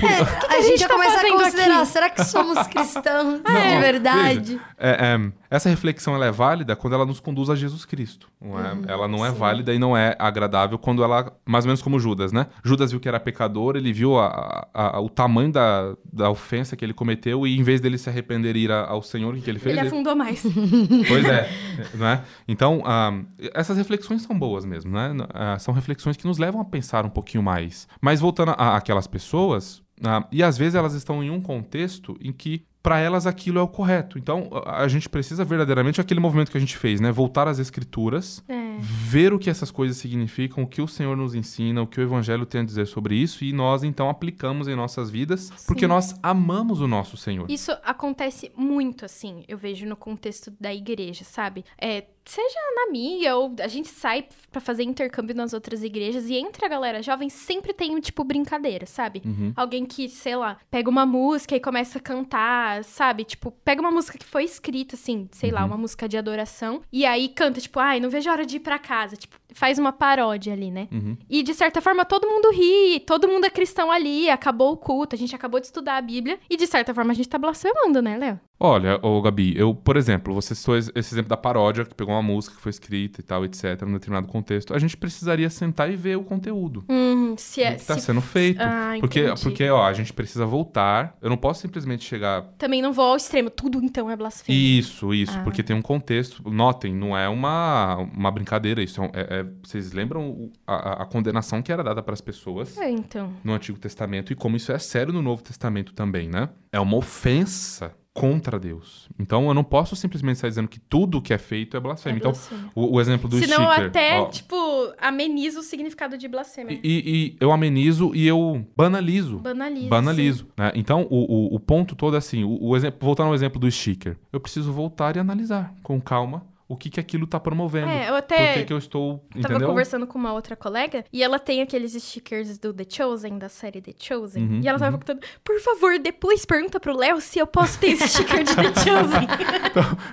Por- 0.00 0.08
A, 0.10 0.54
a 0.54 0.60
gente 0.62 0.68
gente 0.68 0.80
já 0.80 0.88
tá 0.88 0.94
começa 0.94 1.20
a 1.26 1.30
considerar, 1.30 1.76
aqui? 1.82 1.86
será 1.88 2.08
que 2.10 2.24
somos 2.24 2.58
cristãos 2.68 3.42
Não, 3.42 3.52
de 3.52 3.76
ó, 3.76 3.80
verdade? 3.80 4.40
veja, 4.56 4.60
é, 4.78 4.90
é, 5.14 5.32
essa 5.50 5.68
reflexão 5.68 6.14
ela 6.14 6.26
é 6.26 6.30
válida 6.32 6.74
quando 6.76 6.94
ela 6.94 7.04
nos 7.06 7.20
conduz 7.20 7.48
a 7.50 7.54
Jesus 7.54 7.84
Cristo. 7.84 8.28
Não 8.40 8.58
é? 8.58 8.76
ela 8.88 9.06
não 9.08 9.24
é 9.24 9.30
válida 9.30 9.72
e 9.74 9.78
não 9.78 9.96
é 9.96 10.14
agradável 10.18 10.78
quando 10.78 11.02
ela. 11.02 11.32
Mais 11.46 11.64
ou 11.64 11.68
menos 11.68 11.82
como 11.82 11.98
Judas, 11.98 12.32
né? 12.32 12.46
Judas 12.64 12.90
viu 12.90 13.00
que 13.00 13.08
era 13.08 13.18
pecador, 13.20 13.76
ele 13.76 13.92
viu 13.92 14.18
a- 14.18 14.66
a- 14.74 14.96
a- 14.96 15.00
o 15.00 15.08
tamanho 15.08 15.52
da, 15.52 15.94
da 16.12 16.30
ofensa 16.30 16.76
que 16.76 16.84
ele 16.84 16.92
cometeu 16.94 17.46
e 17.46 17.58
em 17.58 17.62
vez 17.62 17.80
dele 17.80 17.98
se 17.98 18.08
arrepender 18.08 18.56
e 18.56 18.60
ir 18.64 18.70
ao 18.72 19.02
Senhor, 19.02 19.34
o 19.34 19.40
que 19.40 19.48
ele 19.50 19.58
fez? 19.58 19.72
Ele 19.76 19.80
Ele- 19.80 19.88
afundou 19.88 20.14
mais. 20.16 20.42
Pois 21.08 21.24
é, 21.24 21.48
não 21.94 22.06
é? 22.06 22.22
Então, 22.48 22.82
ah, 22.84 23.12
essas 23.54 23.76
reflexões 23.76 24.22
são 24.22 24.38
boas 24.38 24.64
mesmo, 24.64 24.90
né? 24.92 25.14
Ah, 25.32 25.58
são 25.58 25.72
reflexões 25.74 26.16
que 26.16 26.26
nos 26.26 26.38
levam 26.38 26.60
a 26.60 26.64
pensar 26.64 27.04
um 27.04 27.10
pouquinho 27.10 27.42
mais. 27.42 27.86
Mas 28.00 28.20
voltando 28.20 28.50
àquelas 28.58 29.06
pessoas, 29.06 29.82
ah, 30.04 30.26
e 30.30 30.42
às 30.42 30.56
vezes 30.58 30.74
elas 30.74 30.94
estão 30.94 31.22
em 31.22 31.30
um 31.30 31.40
contexto 31.40 32.16
em 32.20 32.32
que 32.32 32.64
para 32.86 33.00
elas 33.00 33.26
aquilo 33.26 33.58
é 33.58 33.62
o 33.62 33.66
correto. 33.66 34.16
Então, 34.16 34.48
a 34.64 34.86
gente 34.86 35.08
precisa 35.08 35.44
verdadeiramente 35.44 36.00
aquele 36.00 36.20
movimento 36.20 36.52
que 36.52 36.56
a 36.56 36.60
gente 36.60 36.76
fez, 36.76 37.00
né? 37.00 37.10
Voltar 37.10 37.48
às 37.48 37.58
escrituras, 37.58 38.44
É. 38.48 38.76
ver 38.78 39.32
o 39.32 39.40
que 39.40 39.50
essas 39.50 39.72
coisas 39.72 39.96
significam, 39.96 40.62
o 40.62 40.68
que 40.68 40.80
o 40.80 40.86
Senhor 40.86 41.16
nos 41.16 41.34
ensina, 41.34 41.82
o 41.82 41.86
que 41.88 41.98
o 41.98 42.02
evangelho 42.04 42.46
tem 42.46 42.60
a 42.60 42.64
dizer 42.64 42.86
sobre 42.86 43.16
isso 43.16 43.44
e 43.44 43.52
nós 43.52 43.82
então 43.82 44.08
aplicamos 44.08 44.68
em 44.68 44.76
nossas 44.76 45.10
vidas, 45.10 45.50
porque 45.66 45.80
Sim. 45.80 45.88
nós 45.88 46.14
amamos 46.22 46.80
o 46.80 46.86
nosso 46.86 47.16
Senhor. 47.16 47.50
Isso 47.50 47.72
acontece 47.82 48.52
muito, 48.56 49.04
assim, 49.04 49.42
eu 49.48 49.58
vejo 49.58 49.84
no 49.84 49.96
contexto 49.96 50.52
da 50.60 50.72
igreja, 50.72 51.24
sabe? 51.24 51.64
É, 51.76 52.04
seja 52.30 52.58
na 52.74 52.90
minha, 52.90 53.36
ou 53.36 53.54
a 53.60 53.68
gente 53.68 53.88
sai 53.88 54.26
pra 54.50 54.60
fazer 54.60 54.82
intercâmbio 54.82 55.34
nas 55.34 55.52
outras 55.52 55.82
igrejas, 55.82 56.28
e 56.28 56.34
entre 56.34 56.64
a 56.64 56.68
galera 56.68 57.02
jovem 57.02 57.28
sempre 57.28 57.72
tem, 57.72 57.98
tipo, 58.00 58.24
brincadeira, 58.24 58.84
sabe? 58.86 59.22
Uhum. 59.24 59.52
Alguém 59.56 59.86
que, 59.86 60.08
sei 60.08 60.36
lá, 60.36 60.58
pega 60.70 60.90
uma 60.90 61.06
música 61.06 61.54
e 61.56 61.60
começa 61.60 61.98
a 61.98 62.00
cantar, 62.00 62.84
sabe? 62.84 63.24
Tipo, 63.24 63.50
pega 63.64 63.80
uma 63.80 63.90
música 63.90 64.18
que 64.18 64.24
foi 64.26 64.44
escrita, 64.44 64.96
assim, 64.96 65.28
sei 65.32 65.50
lá, 65.50 65.60
Uhum. 65.60 65.66
uma 65.68 65.76
música 65.78 66.08
de 66.08 66.16
adoração, 66.18 66.82
e 66.92 67.06
aí 67.06 67.28
canta, 67.28 67.60
tipo, 67.60 67.78
ai, 67.78 68.00
não 68.00 68.10
vejo 68.10 68.28
a 68.28 68.32
hora 68.32 68.44
de 68.46 68.56
ir 68.56 68.60
pra 68.60 68.78
casa. 68.78 69.16
Tipo, 69.16 69.36
faz 69.56 69.78
uma 69.78 69.90
paródia 69.92 70.52
ali, 70.52 70.70
né? 70.70 70.86
Uhum. 70.92 71.16
E 71.30 71.42
de 71.42 71.54
certa 71.54 71.80
forma 71.80 72.04
todo 72.04 72.28
mundo 72.28 72.50
ri, 72.52 73.00
todo 73.00 73.26
mundo 73.26 73.46
é 73.46 73.50
cristão 73.50 73.90
ali, 73.90 74.28
acabou 74.28 74.72
o 74.72 74.76
culto, 74.76 75.16
a 75.16 75.18
gente 75.18 75.34
acabou 75.34 75.58
de 75.58 75.66
estudar 75.66 75.96
a 75.96 76.02
Bíblia, 76.02 76.38
e 76.48 76.56
de 76.56 76.66
certa 76.66 76.92
forma 76.94 77.12
a 77.12 77.14
gente 77.14 77.28
tá 77.28 77.38
blasfemando, 77.38 78.02
né, 78.02 78.16
Léo? 78.18 78.40
Olha, 78.58 78.98
ô 79.02 79.20
Gabi, 79.20 79.54
eu, 79.56 79.74
por 79.74 79.96
exemplo, 79.98 80.32
você 80.32 80.54
citou 80.54 80.76
esse 80.78 80.96
exemplo 80.96 81.28
da 81.28 81.36
paródia, 81.36 81.84
que 81.84 81.94
pegou 81.94 82.14
uma 82.14 82.22
música 82.22 82.54
que 82.56 82.60
foi 82.62 82.70
escrita 82.70 83.20
e 83.20 83.22
tal, 83.22 83.44
etc., 83.44 83.82
num 83.82 83.92
determinado 83.94 84.26
contexto. 84.28 84.72
A 84.74 84.78
gente 84.78 84.96
precisaria 84.96 85.50
sentar 85.50 85.90
e 85.92 85.96
ver 85.96 86.16
o 86.16 86.22
conteúdo. 86.24 86.82
Hum, 86.88 87.34
se 87.36 87.62
é. 87.62 87.72
que 87.74 87.82
está 87.82 87.94
se- 87.98 88.06
sendo 88.06 88.22
feito. 88.22 88.58
Ah, 88.62 88.94
porque, 88.98 89.20
entendi. 89.26 89.42
porque, 89.42 89.68
ó, 89.68 89.84
a 89.84 89.92
gente 89.92 90.10
precisa 90.10 90.46
voltar. 90.46 91.18
Eu 91.20 91.28
não 91.28 91.36
posso 91.36 91.60
simplesmente 91.60 92.02
chegar. 92.04 92.44
Também 92.56 92.80
não 92.80 92.94
vou 92.94 93.04
ao 93.04 93.16
extremo, 93.16 93.50
tudo 93.50 93.78
então 93.84 94.10
é 94.10 94.16
blasfêmia. 94.16 94.58
Isso, 94.78 95.12
isso, 95.12 95.36
Ah. 95.36 95.42
porque 95.42 95.62
tem 95.62 95.76
um 95.76 95.82
contexto. 95.82 96.42
Notem, 96.50 96.94
não 96.94 97.14
é 97.14 97.28
uma, 97.28 97.96
uma 98.16 98.30
brincadeira 98.30 98.82
isso. 98.82 99.02
é 99.02 99.10
é- 99.12 99.40
é- 99.40 99.45
vocês 99.62 99.92
lembram 99.92 100.50
a, 100.66 101.02
a 101.02 101.06
condenação 101.06 101.62
que 101.62 101.72
era 101.72 101.82
dada 101.82 102.02
para 102.02 102.12
as 102.14 102.20
pessoas 102.20 102.76
É, 102.78 102.90
então. 102.90 103.32
no 103.44 103.52
Antigo 103.52 103.78
Testamento 103.78 104.32
e 104.32 104.36
como 104.36 104.56
isso 104.56 104.72
é 104.72 104.78
sério 104.78 105.12
no 105.12 105.22
Novo 105.22 105.42
Testamento 105.42 105.92
também, 105.94 106.28
né? 106.28 106.48
É 106.72 106.80
uma 106.80 106.96
ofensa 106.96 107.94
contra 108.12 108.58
Deus. 108.58 109.10
Então 109.18 109.46
eu 109.46 109.52
não 109.52 109.62
posso 109.62 109.94
simplesmente 109.94 110.38
sair 110.38 110.48
dizendo 110.48 110.68
que 110.68 110.80
tudo 110.80 111.20
que 111.20 111.34
é 111.34 111.38
feito 111.38 111.76
é 111.76 111.80
blasfêmia. 111.80 112.16
É 112.16 112.18
então, 112.20 112.32
o, 112.74 112.94
o 112.96 113.00
exemplo 113.00 113.28
do 113.28 113.38
Senão 113.38 113.64
eu 113.64 113.70
sticker. 113.72 113.86
até, 113.88 114.18
ó, 114.18 114.26
tipo, 114.30 114.56
amenizo 114.98 115.60
o 115.60 115.62
significado 115.62 116.16
de 116.16 116.26
blasfêmia. 116.26 116.80
e, 116.82 117.34
e 117.34 117.36
eu 117.38 117.52
amenizo 117.52 118.14
e 118.14 118.26
eu 118.26 118.66
banalizo. 118.74 119.38
Banaliza. 119.38 119.88
Banalizo. 119.90 120.46
né? 120.56 120.72
Então, 120.74 121.06
o, 121.10 121.52
o, 121.52 121.56
o 121.56 121.60
ponto 121.60 121.94
todo 121.94 122.14
é 122.14 122.18
assim: 122.18 122.42
o, 122.42 122.58
o 122.58 122.74
exemplo, 122.74 122.98
voltando 123.02 123.26
ao 123.26 123.34
exemplo 123.34 123.60
do 123.60 123.70
sticker, 123.70 124.16
eu 124.32 124.40
preciso 124.40 124.72
voltar 124.72 125.14
e 125.16 125.18
analisar 125.18 125.74
com 125.82 126.00
calma 126.00 126.42
o 126.68 126.76
que, 126.76 126.90
que 126.90 126.98
aquilo 126.98 127.26
tá 127.26 127.38
promovendo. 127.38 127.88
É, 127.88 128.04
eu 128.08 128.12
Por 128.12 128.16
até 128.18 128.54
que, 128.54 128.64
que 128.64 128.72
eu 128.72 128.78
estou. 128.78 129.24
tava 129.40 129.54
Entendeu? 129.54 129.68
conversando 129.68 130.06
com 130.06 130.18
uma 130.18 130.32
outra 130.32 130.56
colega 130.56 131.04
e 131.12 131.22
ela 131.22 131.38
tem 131.38 131.62
aqueles 131.62 131.92
stickers 131.92 132.58
do 132.58 132.72
The 132.74 132.84
Chosen, 132.88 133.38
da 133.38 133.48
série 133.48 133.80
The 133.80 133.92
Chosen. 133.98 134.42
Uhum, 134.42 134.60
e 134.62 134.66
ela 134.68 134.78
tava 134.78 134.98
perguntando, 134.98 135.20
por 135.44 135.60
favor, 135.60 135.98
depois 135.98 136.44
pergunta 136.44 136.80
pro 136.80 136.96
Léo 136.96 137.20
se 137.20 137.38
eu 137.38 137.46
posso 137.46 137.78
ter 137.78 137.88
esse 137.92 138.08
sticker 138.08 138.42
de 138.42 138.54
The 138.54 138.62
Chosen. 138.82 139.28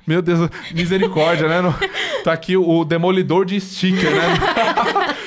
Meu 0.05 0.21
Deus, 0.21 0.47
misericórdia, 0.73 1.47
né? 1.47 1.61
No- 1.61 1.73
Tá 2.23 2.31
aqui 2.33 2.55
o 2.55 2.85
demolidor 2.85 3.45
de 3.45 3.59
sticker, 3.59 4.11
né? 4.11 4.27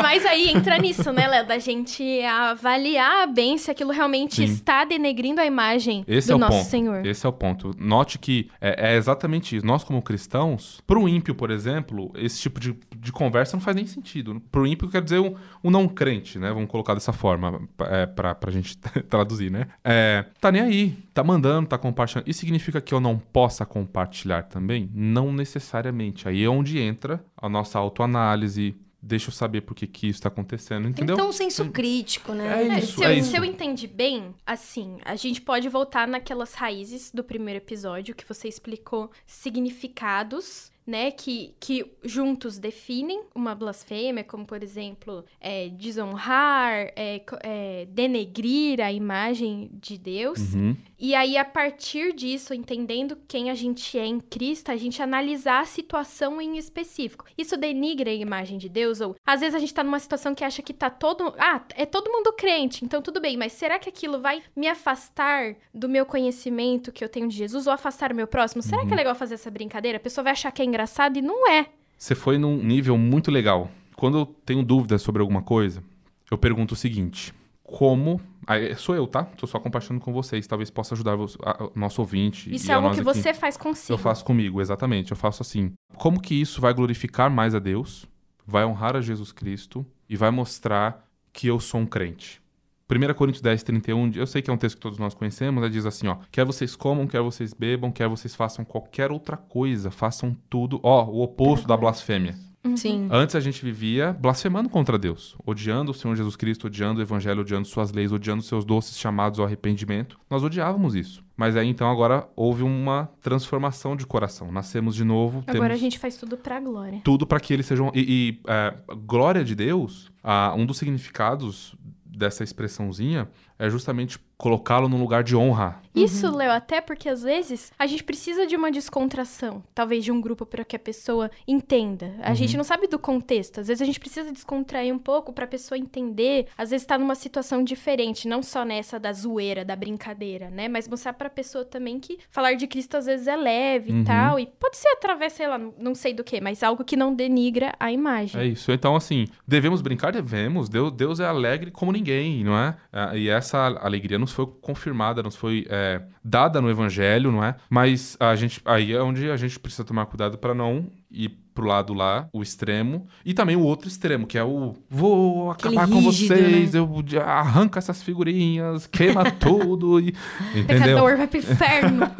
Mas 0.00 0.24
aí 0.24 0.50
entra 0.50 0.78
nisso, 0.78 1.12
né, 1.12 1.26
Léo? 1.26 1.46
Da 1.46 1.58
gente 1.58 2.22
avaliar 2.22 3.26
bem 3.32 3.58
se 3.58 3.70
aquilo 3.70 3.90
realmente 3.92 4.36
Sim. 4.36 4.44
está 4.44 4.84
denegrindo 4.84 5.40
a 5.40 5.46
imagem 5.46 6.04
Esse 6.06 6.28
do 6.28 6.32
é 6.32 6.36
o 6.36 6.38
nosso 6.38 6.58
ponto. 6.58 6.68
Senhor. 6.68 7.06
Esse 7.06 7.26
é 7.26 7.28
o 7.28 7.32
ponto. 7.32 7.74
Note 7.78 8.18
que 8.18 8.50
é, 8.60 8.92
é 8.92 8.96
exatamente 8.96 9.56
isso. 9.56 9.66
Nós, 9.66 9.84
como 9.84 10.00
cristãos, 10.02 10.80
pro 10.86 11.08
ímpio, 11.08 11.34
por 11.34 11.50
exemplo, 11.50 12.12
esse 12.16 12.40
tipo 12.40 12.60
de, 12.60 12.76
de 12.96 13.12
conversa 13.12 13.56
não 13.56 13.62
faz 13.62 13.76
nem 13.76 13.86
sentido. 13.86 14.40
Pro 14.50 14.66
ímpio 14.66 14.88
quer 14.88 15.02
dizer 15.02 15.18
um, 15.18 15.34
um 15.62 15.70
não 15.70 15.88
crente, 15.88 16.38
né? 16.38 16.52
Vamos 16.52 16.68
colocar 16.68 16.94
dessa 16.94 17.12
forma 17.12 17.68
é, 17.80 18.06
pra, 18.06 18.34
pra 18.34 18.50
gente 18.50 18.76
traduzir, 19.08 19.50
né? 19.50 19.66
É, 19.82 20.24
tá 20.40 20.50
nem 20.50 20.62
aí. 20.62 20.98
Tá 21.12 21.22
mandando, 21.22 21.68
tá 21.68 21.78
compartilhando. 21.78 22.28
Isso 22.28 22.40
significa 22.40 22.80
que 22.80 22.92
eu 22.92 23.00
não 23.00 23.18
possa 23.18 23.64
compartilhar 23.64 24.44
também? 24.44 24.90
Não 24.94 25.32
necessariamente. 25.32 26.28
Aí 26.28 26.42
é 26.42 26.48
onde 26.48 26.78
entra 26.78 27.24
a 27.36 27.48
nossa 27.48 27.78
autoanálise. 27.78 28.74
Deixa 29.06 29.28
eu 29.28 29.32
saber 29.32 29.60
por 29.60 29.74
que, 29.74 29.86
que 29.86 30.08
isso 30.08 30.22
tá 30.22 30.28
acontecendo, 30.28 30.88
entendeu? 30.88 31.16
ter 31.16 31.22
um 31.22 31.32
senso 31.32 31.70
crítico, 31.70 32.32
né? 32.32 32.62
É 32.62 32.68
É, 32.68 32.78
isso, 32.78 32.94
se, 32.94 33.04
eu, 33.04 33.08
é 33.08 33.14
isso. 33.18 33.30
se 33.30 33.36
eu 33.36 33.44
entendi 33.44 33.86
bem, 33.86 34.34
assim, 34.46 34.96
a 35.04 35.14
gente 35.14 35.42
pode 35.42 35.68
voltar 35.68 36.08
naquelas 36.08 36.54
raízes 36.54 37.10
do 37.12 37.22
primeiro 37.22 37.58
episódio 37.58 38.14
que 38.14 38.26
você 38.26 38.48
explicou 38.48 39.10
significados, 39.26 40.72
né, 40.86 41.10
que, 41.10 41.54
que 41.58 41.84
juntos 42.04 42.58
definem 42.58 43.22
uma 43.34 43.54
blasfêmia, 43.54 44.22
como 44.22 44.44
por 44.44 44.62
exemplo, 44.62 45.24
é, 45.40 45.68
desonrar, 45.68 46.92
é, 46.94 47.22
é, 47.42 47.86
denegrir 47.90 48.80
a 48.80 48.92
imagem 48.92 49.70
de 49.72 49.96
Deus. 49.96 50.54
Uhum. 50.54 50.76
E 51.06 51.14
aí, 51.14 51.36
a 51.36 51.44
partir 51.44 52.14
disso, 52.14 52.54
entendendo 52.54 53.18
quem 53.28 53.50
a 53.50 53.54
gente 53.54 53.98
é 53.98 54.06
em 54.06 54.18
Cristo, 54.18 54.70
a 54.70 54.76
gente 54.78 55.02
analisar 55.02 55.60
a 55.60 55.66
situação 55.66 56.40
em 56.40 56.56
específico. 56.56 57.26
Isso 57.36 57.58
denigra 57.58 58.08
a 58.08 58.14
imagem 58.14 58.56
de 58.56 58.70
Deus? 58.70 59.02
Ou 59.02 59.14
às 59.22 59.40
vezes 59.40 59.54
a 59.54 59.58
gente 59.58 59.74
tá 59.74 59.84
numa 59.84 59.98
situação 59.98 60.34
que 60.34 60.42
acha 60.42 60.62
que 60.62 60.72
tá 60.72 60.88
todo. 60.88 61.34
Ah, 61.38 61.60
é 61.74 61.84
todo 61.84 62.10
mundo 62.10 62.32
crente, 62.32 62.86
então 62.86 63.02
tudo 63.02 63.20
bem, 63.20 63.36
mas 63.36 63.52
será 63.52 63.78
que 63.78 63.90
aquilo 63.90 64.18
vai 64.18 64.42
me 64.56 64.66
afastar 64.66 65.56
do 65.74 65.90
meu 65.90 66.06
conhecimento 66.06 66.90
que 66.90 67.04
eu 67.04 67.08
tenho 67.10 67.28
de 67.28 67.36
Jesus 67.36 67.66
ou 67.66 67.74
afastar 67.74 68.10
o 68.10 68.16
meu 68.16 68.26
próximo? 68.26 68.62
Será 68.62 68.86
que 68.86 68.94
é 68.94 68.96
legal 68.96 69.14
fazer 69.14 69.34
essa 69.34 69.50
brincadeira? 69.50 69.98
A 69.98 70.00
pessoa 70.00 70.22
vai 70.22 70.32
achar 70.32 70.52
que 70.52 70.62
é 70.62 70.64
engraçado 70.64 71.18
e 71.18 71.20
não 71.20 71.46
é. 71.50 71.66
Você 71.98 72.14
foi 72.14 72.38
num 72.38 72.56
nível 72.56 72.96
muito 72.96 73.30
legal. 73.30 73.70
Quando 73.94 74.20
eu 74.20 74.24
tenho 74.24 74.62
dúvidas 74.62 75.02
sobre 75.02 75.20
alguma 75.20 75.42
coisa, 75.42 75.84
eu 76.30 76.38
pergunto 76.38 76.72
o 76.72 76.78
seguinte: 76.78 77.34
como. 77.62 78.22
Aí, 78.46 78.74
sou 78.76 78.94
eu, 78.94 79.06
tá? 79.06 79.24
Tô 79.24 79.46
só 79.46 79.58
compartilhando 79.58 80.00
com 80.00 80.12
vocês. 80.12 80.46
Talvez 80.46 80.70
possa 80.70 80.94
ajudar 80.94 81.16
o 81.16 81.26
nosso 81.74 82.00
ouvinte. 82.00 82.54
Isso 82.54 82.68
e 82.68 82.70
é 82.70 82.74
algo 82.74 82.90
que 82.90 83.00
aqui. 83.00 83.04
você 83.04 83.32
faz 83.32 83.56
consigo. 83.56 83.92
Eu 83.92 83.98
faço 83.98 84.24
comigo, 84.24 84.60
exatamente. 84.60 85.10
Eu 85.10 85.16
faço 85.16 85.42
assim. 85.42 85.72
Como 85.96 86.20
que 86.20 86.34
isso 86.34 86.60
vai 86.60 86.74
glorificar 86.74 87.30
mais 87.30 87.54
a 87.54 87.58
Deus, 87.58 88.06
vai 88.46 88.64
honrar 88.64 88.96
a 88.96 89.00
Jesus 89.00 89.32
Cristo 89.32 89.86
e 90.08 90.16
vai 90.16 90.30
mostrar 90.30 91.06
que 91.32 91.46
eu 91.46 91.58
sou 91.58 91.80
um 91.80 91.86
crente? 91.86 92.42
1 92.90 93.14
Coríntios 93.14 93.40
10, 93.40 93.62
31, 93.62 94.12
eu 94.14 94.26
sei 94.26 94.42
que 94.42 94.50
é 94.50 94.52
um 94.52 94.58
texto 94.58 94.76
que 94.76 94.82
todos 94.82 94.98
nós 94.98 95.14
conhecemos, 95.14 95.62
ela 95.62 95.70
diz 95.70 95.86
assim, 95.86 96.06
ó, 96.06 96.18
quer 96.30 96.44
vocês 96.44 96.76
comam, 96.76 97.06
quer 97.06 97.22
vocês 97.22 97.54
bebam, 97.54 97.90
quer 97.90 98.08
vocês 98.08 98.34
façam 98.34 98.62
qualquer 98.62 99.10
outra 99.10 99.38
coisa, 99.38 99.90
façam 99.90 100.36
tudo, 100.50 100.80
ó, 100.82 101.04
o 101.06 101.22
oposto 101.22 101.66
da 101.66 101.78
blasfêmia. 101.78 102.34
Sim. 102.76 103.08
Antes 103.10 103.36
a 103.36 103.40
gente 103.40 103.62
vivia 103.64 104.12
blasfemando 104.12 104.68
contra 104.68 104.98
Deus, 104.98 105.36
odiando 105.44 105.90
o 105.90 105.94
Senhor 105.94 106.16
Jesus 106.16 106.34
Cristo, 106.34 106.66
odiando 106.66 106.98
o 106.98 107.02
Evangelho, 107.02 107.42
odiando 107.42 107.68
suas 107.68 107.92
leis, 107.92 108.10
odiando 108.12 108.42
seus 108.42 108.64
doces 108.64 108.98
chamados 108.98 109.38
ao 109.38 109.46
arrependimento. 109.46 110.18
Nós 110.30 110.42
odiávamos 110.42 110.94
isso. 110.94 111.22
Mas 111.36 111.56
aí 111.56 111.68
então 111.68 111.90
agora 111.90 112.28
houve 112.34 112.62
uma 112.62 113.10
transformação 113.20 113.96
de 113.96 114.06
coração. 114.06 114.50
Nascemos 114.50 114.94
de 114.94 115.04
novo, 115.04 115.38
Agora 115.46 115.52
temos 115.52 115.70
a 115.72 115.76
gente 115.76 115.98
faz 115.98 116.16
tudo 116.16 116.36
pra 116.36 116.60
glória. 116.60 117.00
tudo 117.04 117.26
para 117.26 117.40
que 117.40 117.52
eles 117.52 117.66
sejam. 117.66 117.90
E, 117.94 118.00
e, 118.00 118.40
é, 118.50 118.74
glória 119.04 119.44
de 119.44 119.54
Deus, 119.54 120.10
ah, 120.22 120.54
um 120.56 120.64
dos 120.64 120.78
significados 120.78 121.76
dessa 122.04 122.44
expressãozinha 122.44 123.28
é 123.58 123.68
justamente 123.70 124.18
colocá-lo 124.36 124.88
num 124.88 124.98
lugar 125.00 125.22
de 125.22 125.36
honra. 125.36 125.80
Isso, 125.94 126.28
Léo, 126.34 126.50
até 126.50 126.80
porque 126.80 127.08
às 127.08 127.22
vezes 127.22 127.72
a 127.78 127.86
gente 127.86 128.02
precisa 128.02 128.46
de 128.46 128.56
uma 128.56 128.70
descontração, 128.70 129.62
talvez 129.72 130.02
de 130.04 130.10
um 130.10 130.20
grupo 130.20 130.44
para 130.44 130.64
que 130.64 130.74
a 130.74 130.78
pessoa 130.78 131.30
entenda. 131.46 132.14
A 132.20 132.34
gente 132.34 132.56
não 132.56 132.64
sabe 132.64 132.88
do 132.88 132.98
contexto, 132.98 133.60
às 133.60 133.68
vezes 133.68 133.80
a 133.80 133.84
gente 133.84 134.00
precisa 134.00 134.32
descontrair 134.32 134.92
um 134.92 134.98
pouco 134.98 135.32
para 135.32 135.44
a 135.44 135.48
pessoa 135.48 135.78
entender, 135.78 136.46
às 136.58 136.70
vezes 136.70 136.84
tá 136.86 136.98
numa 136.98 137.14
situação 137.14 137.62
diferente, 137.62 138.26
não 138.26 138.42
só 138.42 138.64
nessa 138.64 138.98
da 138.98 139.12
zoeira, 139.12 139.64
da 139.64 139.76
brincadeira, 139.76 140.50
né? 140.50 140.66
Mas 140.66 140.88
mostrar 140.88 141.12
para 141.12 141.28
a 141.28 141.30
pessoa 141.30 141.64
também 141.64 142.00
que 142.00 142.18
falar 142.28 142.54
de 142.54 142.66
Cristo 142.66 142.96
às 142.96 143.06
vezes 143.06 143.26
é 143.28 143.36
leve 143.36 143.92
Uhum. 143.92 144.00
e 144.00 144.04
tal, 144.04 144.40
e 144.40 144.46
pode 144.46 144.76
ser 144.76 144.88
através, 144.88 145.32
sei 145.34 145.46
lá, 145.46 145.58
não 145.78 145.94
sei 145.94 146.12
do 146.12 146.24
que, 146.24 146.40
mas 146.40 146.62
algo 146.62 146.84
que 146.84 146.96
não 146.96 147.14
denigra 147.14 147.72
a 147.78 147.92
imagem. 147.92 148.40
É 148.40 148.44
isso. 148.46 148.72
Então, 148.72 148.96
assim, 148.96 149.26
devemos 149.46 149.80
brincar? 149.80 150.10
Devemos. 150.12 150.68
Deus, 150.68 150.90
Deus 150.92 151.20
é 151.20 151.24
alegre 151.26 151.70
como 151.70 151.92
ninguém, 151.92 152.42
não 152.42 152.56
é? 152.58 152.76
Ah, 152.92 153.16
E 153.16 153.28
essa 153.28 153.43
alegria 153.52 154.18
nos 154.18 154.32
foi 154.32 154.46
confirmada, 154.60 155.22
nos 155.22 155.36
foi 155.36 155.66
é, 155.68 156.02
dada 156.24 156.60
no 156.60 156.70
Evangelho, 156.70 157.30
não 157.30 157.44
é? 157.44 157.56
Mas 157.68 158.16
a 158.18 158.34
gente, 158.36 158.60
aí 158.64 158.92
é 158.92 159.02
onde 159.02 159.30
a 159.30 159.36
gente 159.36 159.58
precisa 159.58 159.84
tomar 159.84 160.06
cuidado 160.06 160.38
para 160.38 160.54
não 160.54 160.90
ir 161.10 161.44
pro 161.54 161.66
lado 161.66 161.94
lá, 161.94 162.28
o 162.32 162.42
extremo, 162.42 163.06
e 163.24 163.32
também 163.32 163.54
o 163.54 163.60
outro 163.60 163.86
extremo, 163.86 164.26
que 164.26 164.36
é 164.36 164.42
o 164.42 164.74
vou 164.90 165.52
Aquele 165.52 165.76
acabar 165.76 165.92
com 165.92 166.00
rígido, 166.00 166.34
vocês, 166.34 166.74
eu 166.74 167.04
arranco 167.24 167.78
essas 167.78 168.02
figurinhas, 168.02 168.88
queima 168.88 169.30
tudo, 169.38 170.00
e, 170.00 170.12
entendeu? 170.50 170.66
Pecador 170.66 171.16
vai 171.16 171.26
pro 171.28 171.38
inferno. 171.38 172.06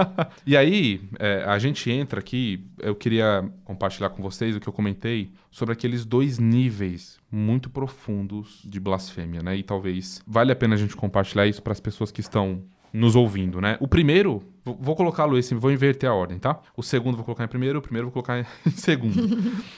E 0.46 0.56
aí, 0.56 1.00
é, 1.18 1.42
a 1.46 1.58
gente 1.58 1.90
entra 1.90 2.20
aqui, 2.20 2.66
eu 2.78 2.94
queria 2.94 3.50
compartilhar 3.64 4.10
com 4.10 4.22
vocês 4.22 4.54
o 4.54 4.60
que 4.60 4.68
eu 4.68 4.72
comentei 4.72 5.32
sobre 5.50 5.72
aqueles 5.72 6.04
dois 6.04 6.38
níveis 6.38 7.18
muito 7.34 7.68
profundos 7.68 8.60
de 8.64 8.78
blasfêmia, 8.78 9.42
né? 9.42 9.56
E 9.56 9.62
talvez 9.62 10.22
vale 10.26 10.52
a 10.52 10.56
pena 10.56 10.74
a 10.74 10.78
gente 10.78 10.94
compartilhar 10.96 11.46
isso 11.46 11.62
para 11.62 11.72
as 11.72 11.80
pessoas 11.80 12.10
que 12.12 12.20
estão 12.20 12.62
nos 12.92 13.16
ouvindo, 13.16 13.60
né? 13.60 13.76
O 13.80 13.88
primeiro, 13.88 14.42
vou- 14.64 14.94
colocá-lo 14.94 15.36
esse, 15.36 15.52
vou 15.54 15.72
inverter 15.72 16.08
a 16.08 16.14
ordem, 16.14 16.38
tá? 16.38 16.60
O 16.76 16.82
segundo 16.82 17.16
vou 17.16 17.24
colocar 17.24 17.44
em 17.44 17.48
primeiro, 17.48 17.80
o 17.80 17.82
primeiro 17.82 18.06
vou 18.06 18.12
colocar 18.12 18.38
em 18.64 18.70
segundo. 18.70 19.16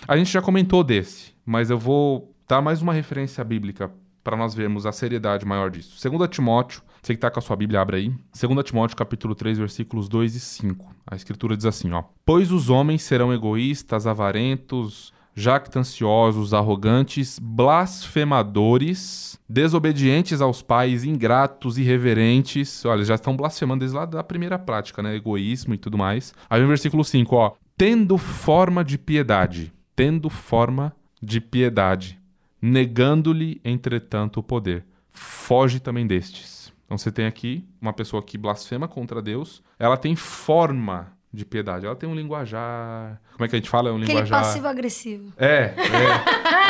a 0.06 0.16
gente 0.16 0.30
já 0.30 0.42
comentou 0.42 0.84
desse, 0.84 1.32
mas 1.44 1.70
eu 1.70 1.78
vou 1.78 2.34
dar 2.46 2.60
mais 2.60 2.82
uma 2.82 2.92
referência 2.92 3.42
bíblica 3.42 3.90
para 4.22 4.36
nós 4.36 4.54
vermos 4.54 4.84
a 4.84 4.92
seriedade 4.92 5.46
maior 5.46 5.70
disso. 5.70 5.96
2 6.10 6.28
Timóteo, 6.28 6.82
você 7.00 7.14
que 7.14 7.20
tá 7.20 7.30
com 7.30 7.38
a 7.38 7.42
sua 7.42 7.54
Bíblia, 7.56 7.80
abre 7.80 7.96
aí. 7.96 8.12
2 8.38 8.64
Timóteo, 8.64 8.96
capítulo 8.96 9.34
3, 9.34 9.56
versículos 9.56 10.08
2 10.08 10.34
e 10.34 10.40
5. 10.40 10.94
A 11.06 11.14
escritura 11.16 11.56
diz 11.56 11.64
assim, 11.64 11.92
ó. 11.92 12.02
Pois 12.24 12.50
os 12.52 12.68
homens 12.68 13.02
serão 13.02 13.32
egoístas, 13.32 14.04
avarentos, 14.06 15.12
jactanciosos, 15.36 16.54
arrogantes, 16.54 17.38
blasfemadores, 17.38 19.38
desobedientes 19.46 20.40
aos 20.40 20.62
pais, 20.62 21.04
ingratos, 21.04 21.76
irreverentes. 21.76 22.82
Olha, 22.86 23.04
já 23.04 23.16
estão 23.16 23.36
blasfemando 23.36 23.80
desde 23.80 23.96
lá 23.96 24.06
da 24.06 24.24
primeira 24.24 24.58
prática, 24.58 25.02
né? 25.02 25.14
Egoísmo 25.14 25.74
e 25.74 25.78
tudo 25.78 25.98
mais. 25.98 26.32
Aí 26.48 26.58
vem 26.58 26.64
o 26.64 26.68
versículo 26.68 27.04
5, 27.04 27.36
ó. 27.36 27.52
Tendo 27.76 28.16
forma 28.16 28.82
de 28.82 28.96
piedade. 28.96 29.72
Tendo 29.94 30.30
forma 30.30 30.96
de 31.22 31.40
piedade. 31.40 32.18
Negando-lhe, 32.60 33.60
entretanto, 33.62 34.40
o 34.40 34.42
poder. 34.42 34.86
Foge 35.10 35.78
também 35.78 36.06
destes. 36.06 36.72
Então 36.86 36.96
você 36.96 37.12
tem 37.12 37.26
aqui 37.26 37.62
uma 37.80 37.92
pessoa 37.92 38.22
que 38.22 38.38
blasfema 38.38 38.88
contra 38.88 39.20
Deus. 39.20 39.62
Ela 39.78 39.98
tem 39.98 40.16
forma 40.16 41.12
de 41.36 41.44
piedade. 41.44 41.86
Ela 41.86 41.94
tem 41.96 42.08
um 42.08 42.14
linguajar. 42.14 43.20
Como 43.32 43.44
é 43.44 43.48
que 43.48 43.54
a 43.56 43.58
gente 43.58 43.68
fala? 43.70 43.90
É 43.90 43.92
um 43.92 43.96
Aquele 43.96 44.12
linguajar. 44.12 44.42
passivo-agressivo. 44.42 45.32
É, 45.36 45.46
é. 45.46 45.74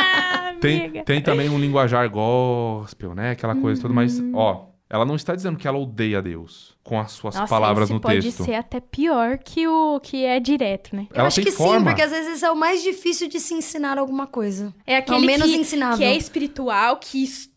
Ah, 0.49 0.53
Tem, 0.59 1.03
tem 1.03 1.21
também 1.21 1.49
um 1.49 1.59
linguajar 1.59 2.09
gospel, 2.09 3.13
né? 3.13 3.31
Aquela 3.31 3.55
coisa 3.55 3.79
toda, 3.81 3.93
mas, 3.93 4.19
ó, 4.33 4.69
ela 4.89 5.05
não 5.05 5.15
está 5.15 5.35
dizendo 5.35 5.57
que 5.57 5.67
ela 5.67 5.77
odeia 5.77 6.19
Deus 6.21 6.75
com 6.83 6.99
as 6.99 7.11
suas 7.11 7.35
Nossa, 7.35 7.47
palavras 7.47 7.89
no 7.91 7.99
pode 7.99 8.21
texto. 8.23 8.43
ser 8.43 8.55
até 8.55 8.79
pior 8.79 9.37
que 9.37 9.67
o 9.67 9.99
que 9.99 10.23
é 10.25 10.39
direto, 10.39 10.95
né? 10.95 11.07
Eu 11.11 11.17
Ela 11.19 11.27
acho 11.27 11.35
tem 11.35 11.45
que 11.45 11.51
sim, 11.51 11.57
forma. 11.57 11.85
porque 11.91 12.01
às 12.01 12.09
vezes 12.11 12.41
é 12.41 12.49
o 12.49 12.55
mais 12.55 12.81
difícil 12.81 13.27
de 13.27 13.39
se 13.39 13.53
ensinar 13.53 13.97
alguma 13.99 14.25
coisa. 14.25 14.73
É 14.85 14.97
aquele 14.97 15.25
menos 15.27 15.47
que, 15.47 15.57
ensinável. 15.57 15.97
que 15.97 16.03
é 16.03 16.15
espiritual, 16.15 16.97
que 16.97 17.23
estuda, 17.23 17.56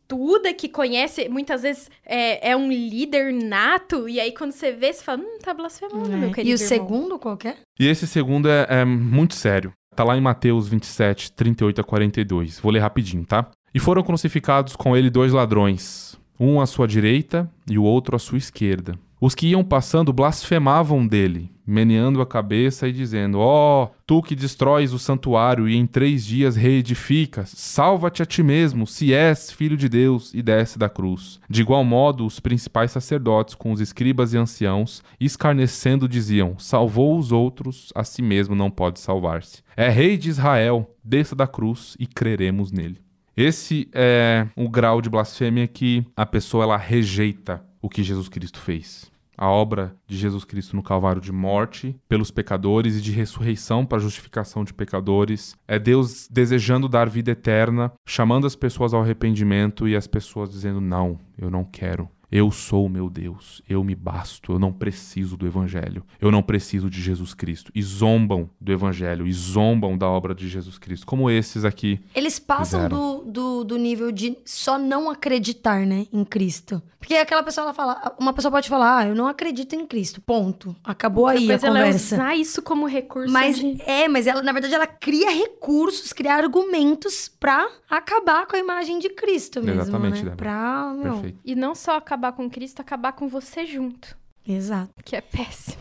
que 0.57 0.69
conhece, 0.69 1.29
muitas 1.29 1.63
vezes 1.63 1.91
é, 2.05 2.51
é 2.51 2.57
um 2.57 2.71
líder 2.71 3.33
nato, 3.33 4.09
e 4.09 4.21
aí 4.21 4.33
quando 4.33 4.53
você 4.53 4.73
vê, 4.73 4.93
você 4.93 5.03
fala, 5.03 5.21
hum, 5.21 5.39
tá 5.43 5.55
blasfemando, 5.55 6.09
meu 6.09 6.31
querido 6.31 6.41
É. 6.41 6.43
E 6.51 6.55
o 6.55 6.57
irmão. 6.57 6.69
segundo, 6.69 7.19
qual 7.19 7.37
que 7.37 7.49
é? 7.49 7.57
E 7.79 7.87
esse 7.87 8.07
segundo 8.07 8.49
é, 8.49 8.67
é 8.69 8.85
muito 8.85 9.35
sério. 9.35 9.73
Tá 9.95 10.05
lá 10.05 10.17
em 10.17 10.21
Mateus 10.21 10.69
27, 10.69 11.33
38 11.33 11.81
a 11.81 11.85
42. 11.85 12.59
Vou 12.61 12.73
ler 12.73 12.79
rapidinho, 12.79 13.25
tá? 13.25 13.51
E 13.75 13.79
foram 13.79 14.03
crucificados 14.03 14.77
com 14.77 14.97
ele 14.97 15.11
dois 15.11 15.33
ladrões, 15.33 16.19
um 16.39 16.61
à 16.61 16.67
sua 16.67 16.87
direita 16.87 17.51
e 17.69 17.79
o 17.79 17.83
outro 17.83 18.17
à 18.17 18.19
sua 18.19 18.39
esquerda. 18.39 18.99
Os 19.21 19.35
que 19.35 19.49
iam 19.49 19.63
passando 19.63 20.13
blasfemavam 20.13 21.07
dele, 21.07 21.51
meneando 21.71 22.21
a 22.21 22.27
cabeça 22.27 22.89
e 22.89 22.93
dizendo: 22.93 23.39
Ó, 23.39 23.85
oh, 23.85 23.89
tu 24.05 24.21
que 24.21 24.35
destróis 24.35 24.93
o 24.93 24.99
santuário 24.99 25.69
e 25.69 25.77
em 25.77 25.87
três 25.87 26.27
dias 26.27 26.57
reedificas, 26.57 27.53
salva-te 27.57 28.23
a 28.23 28.27
ti 28.27 28.43
mesmo, 28.43 28.87
se 28.87 29.15
és 29.15 29.53
filho 29.53 29.77
de 29.77 29.89
Deus, 29.89 30.35
e 30.35 30.43
desce 30.43 30.79
da 30.79 30.89
cruz. 30.89 31.41
De 31.49 31.61
igual 31.63 31.85
modo, 31.85 32.27
os 32.27 32.41
principais 32.41 32.91
sacerdotes, 32.91 33.55
com 33.55 33.71
os 33.71 33.81
escribas 33.81 34.35
e 34.35 34.37
anciãos, 34.37 35.03
escarnecendo, 35.21 36.09
diziam: 36.09 36.59
Salvou 36.59 37.17
os 37.17 37.31
outros, 37.31 37.93
a 37.95 38.03
si 38.03 38.21
mesmo 38.21 38.55
não 38.57 38.71
pode 38.71 38.99
salvar-se. 38.99 39.63
É 39.77 39.89
rei 39.89 40.19
de 40.19 40.29
Israel, 40.29 40.93
desça 41.05 41.37
da 41.37 41.47
cruz 41.47 41.97
e 42.01 42.07
creremos 42.07 42.73
nele. 42.73 43.01
Esse 43.37 43.89
é 43.95 44.49
o 44.57 44.69
grau 44.69 45.01
de 45.01 45.09
blasfêmia 45.09 45.69
que 45.69 46.05
a 46.17 46.27
pessoa 46.27 46.65
ela 46.65 46.77
rejeita 46.77 47.65
o 47.81 47.89
que 47.89 48.03
Jesus 48.03 48.29
Cristo 48.29 48.59
fez 48.59 49.11
a 49.41 49.49
obra 49.49 49.97
de 50.07 50.19
Jesus 50.19 50.45
Cristo 50.45 50.77
no 50.77 50.83
Calvário 50.83 51.23
de 51.23 51.33
morte 51.33 51.99
pelos 52.07 52.31
pecadores 52.31 52.99
e 52.99 53.01
de 53.01 53.11
ressurreição 53.11 53.87
para 53.87 53.99
justificação 53.99 54.65
de 54.65 54.75
pecadores. 54.75 55.57
É 55.67 55.79
Deus 55.79 56.29
desejando 56.31 56.87
dar 56.87 57.09
vida 57.09 57.31
eterna, 57.31 57.91
chamando 58.07 58.47
as 58.47 58.55
pessoas 58.55 58.93
ao 58.93 59.01
arrependimento 59.01 59.89
e 59.89 59.97
as 59.97 60.07
pessoas 60.07 60.51
dizendo: 60.51 60.79
Não, 60.79 61.19
eu 61.39 61.51
não 61.51 61.65
quero. 61.65 62.07
Eu 62.31 62.53
sou 62.53 62.87
o 62.87 62.89
meu 62.89 63.11
Deus, 63.11 63.61
eu 63.69 63.83
me 63.83 63.97
basto, 63.97 64.53
eu 64.53 64.59
não 64.59 64.73
preciso 64.73 65.37
do 65.37 65.49
Evangelho, 65.49 66.05
eu 66.21 66.31
não 66.31 66.43
preciso 66.43 66.89
de 66.89 67.03
Jesus 67.03 67.35
Cristo. 67.35 67.73
E 67.75 67.83
zombam 67.83 68.49
do 68.61 68.73
Evangelho, 68.73 69.27
e 69.27 69.33
zombam 69.33 69.99
da 69.99 70.09
obra 70.09 70.33
de 70.33 70.49
Jesus 70.49 70.79
Cristo, 70.79 71.05
como 71.05 71.29
esses 71.29 71.65
aqui. 71.65 71.99
Eles 72.15 72.39
passam 72.39 72.89
do, 72.89 73.25
do, 73.25 73.65
do, 73.65 73.77
nível 73.77 74.13
de 74.13 74.39
só 74.45 74.79
não 74.79 75.11
acreditar, 75.11 75.85
né, 75.85 76.07
em 76.13 76.25
Cristo. 76.25 76.81
Porque 77.01 77.15
aquela 77.15 77.43
pessoa, 77.43 77.65
ela 77.65 77.75
fala, 77.75 78.15
uma 78.21 78.33
pessoa 78.33 78.53
pode 78.53 78.69
falar, 78.69 78.99
ah, 78.99 79.09
eu 79.09 79.15
não 79.15 79.27
acredito 79.27 79.75
em 79.75 79.87
Cristo, 79.87 80.21
ponto. 80.21 80.77
Acabou 80.85 81.25
Outra 81.25 81.39
aí 81.39 81.51
a 81.51 81.59
conversa. 81.59 82.15
Ela 82.15 82.25
usar 82.25 82.37
isso 82.37 82.63
como 82.63 82.87
recurso. 82.87 83.33
Mas 83.33 83.59
de... 83.59 83.83
é, 83.87 84.07
mas 84.07 84.27
ela, 84.27 84.43
na 84.43 84.53
verdade, 84.53 84.75
ela 84.75 84.87
cria 84.87 85.31
recursos, 85.31 86.13
cria 86.13 86.35
argumentos 86.35 87.27
para 87.27 87.67
acabar 87.89 88.47
com 88.47 88.55
a 88.55 88.59
imagem 88.59 88.99
de 88.99 89.09
Cristo 89.09 89.63
mesmo, 89.63 89.81
Exatamente, 89.81 90.23
né? 90.23 90.35
Pra, 90.37 90.95
meu... 90.95 91.15
Perfeito. 91.15 91.39
E 91.43 91.55
não 91.55 91.75
só 91.75 91.97
acabar 91.97 92.20
acabar 92.21 92.33
com 92.33 92.51
Cristo, 92.51 92.81
acabar 92.81 93.13
com 93.13 93.29
você 93.29 93.65
junto. 93.65 94.17
Exato. 94.47 94.93
Que 95.03 95.17
é 95.17 95.21
péssimo. 95.23 95.81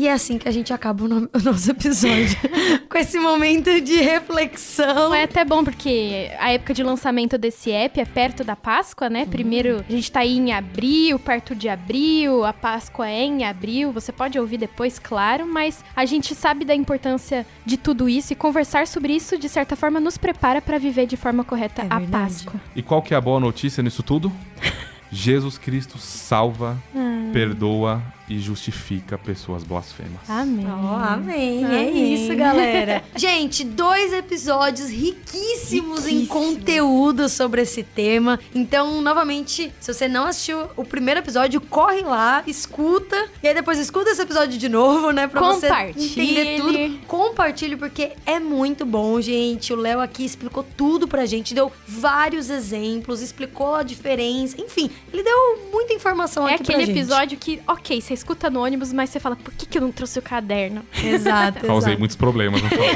E 0.00 0.08
é 0.08 0.12
assim 0.14 0.38
que 0.38 0.48
a 0.48 0.50
gente 0.50 0.72
acaba 0.72 1.04
o, 1.04 1.08
nosso 1.44 1.70
episódio. 1.70 2.34
com 2.88 2.96
esse 2.96 3.20
momento 3.20 3.82
de 3.82 3.96
reflexão. 3.96 5.14
É 5.14 5.24
até 5.24 5.44
bom, 5.44 5.62
porque 5.62 6.30
a 6.38 6.52
época 6.52 6.72
de 6.72 6.82
lançamento 6.82 7.36
desse 7.36 7.70
app 7.70 8.00
é 8.00 8.06
perto 8.06 8.42
da 8.42 8.56
Páscoa, 8.56 9.10
né? 9.10 9.24
Uhum. 9.24 9.28
Primeiro, 9.28 9.84
a 9.86 9.92
gente 9.92 10.10
tá 10.10 10.20
aí 10.20 10.38
em 10.38 10.54
abril, 10.54 11.18
perto 11.18 11.54
de 11.54 11.68
abril, 11.68 12.46
a 12.46 12.52
Páscoa 12.54 13.10
é 13.10 13.24
em 13.24 13.44
abril. 13.44 13.92
Você 13.92 14.10
pode 14.10 14.38
ouvir 14.38 14.56
depois, 14.56 14.98
claro, 14.98 15.46
mas 15.46 15.84
a 15.94 16.06
gente 16.06 16.34
sabe 16.34 16.64
da 16.64 16.74
importância 16.74 17.46
de 17.66 17.76
tudo 17.76 18.08
isso 18.08 18.32
e 18.32 18.36
conversar 18.36 18.86
sobre 18.86 19.12
isso, 19.12 19.36
de 19.36 19.50
certa 19.50 19.76
forma, 19.76 20.00
nos 20.00 20.16
prepara 20.16 20.62
para 20.62 20.78
viver 20.78 21.04
de 21.04 21.18
forma 21.18 21.44
correta 21.44 21.82
é 21.82 21.88
a 21.90 22.00
Páscoa. 22.00 22.58
E 22.74 22.80
qual 22.80 23.02
que 23.02 23.12
é 23.12 23.18
a 23.18 23.20
boa 23.20 23.38
notícia 23.38 23.82
nisso 23.82 24.02
tudo? 24.02 24.32
Jesus 25.12 25.58
Cristo 25.58 25.98
salva, 25.98 26.78
ah. 26.96 27.30
perdoa 27.34 28.02
e 28.30 28.38
justifica 28.38 29.18
pessoas 29.18 29.64
blasfemas. 29.64 30.20
Amém. 30.28 30.64
Oh, 30.64 30.94
amém. 30.94 31.64
É 31.64 31.66
amém. 31.66 31.88
É 31.88 31.90
isso, 31.90 32.36
galera. 32.36 33.02
Gente, 33.16 33.64
dois 33.64 34.12
episódios 34.12 34.88
riquíssimos 34.88 36.04
Riquíssimo. 36.04 36.22
em 36.22 36.26
conteúdo 36.26 37.28
sobre 37.28 37.62
esse 37.62 37.82
tema. 37.82 38.38
Então, 38.54 39.02
novamente, 39.02 39.72
se 39.80 39.92
você 39.92 40.06
não 40.06 40.26
assistiu 40.26 40.68
o 40.76 40.84
primeiro 40.84 41.18
episódio, 41.18 41.60
corre 41.60 42.02
lá, 42.02 42.44
escuta. 42.46 43.16
E 43.42 43.48
aí 43.48 43.54
depois 43.54 43.80
escuta 43.80 44.10
esse 44.10 44.22
episódio 44.22 44.56
de 44.56 44.68
novo, 44.68 45.10
né? 45.10 45.26
Pra 45.26 45.40
você 45.40 45.66
entender 45.96 46.60
tudo. 46.60 47.06
Compartilhe, 47.08 47.76
porque 47.76 48.12
é 48.24 48.38
muito 48.38 48.86
bom, 48.86 49.20
gente. 49.20 49.72
O 49.72 49.76
Léo 49.76 49.98
aqui 49.98 50.24
explicou 50.24 50.64
tudo 50.76 51.08
pra 51.08 51.26
gente, 51.26 51.52
deu 51.52 51.72
vários 51.84 52.48
exemplos, 52.48 53.22
explicou 53.22 53.74
a 53.74 53.82
diferença. 53.82 54.54
Enfim, 54.60 54.88
ele 55.12 55.24
deu 55.24 55.68
muita 55.72 55.92
informação 55.92 56.46
é 56.46 56.54
aqui 56.54 56.62
pra 56.62 56.74
gente. 56.74 56.80
É 56.80 56.84
aquele 56.84 57.00
episódio 57.00 57.36
que, 57.36 57.60
ok, 57.66 58.00
vocês 58.00 58.19
escuta 58.20 58.48
no 58.50 58.62
ônibus, 58.62 58.92
mas 58.92 59.10
você 59.10 59.18
fala, 59.18 59.36
por 59.36 59.52
que, 59.54 59.66
que 59.66 59.78
eu 59.78 59.82
não 59.82 59.90
trouxe 59.92 60.18
o 60.18 60.22
caderno? 60.22 60.82
Exato. 61.02 61.66
Causei 61.66 61.96
muitos 61.96 62.16
problemas, 62.16 62.62
não 62.62 62.68
falei? 62.68 62.94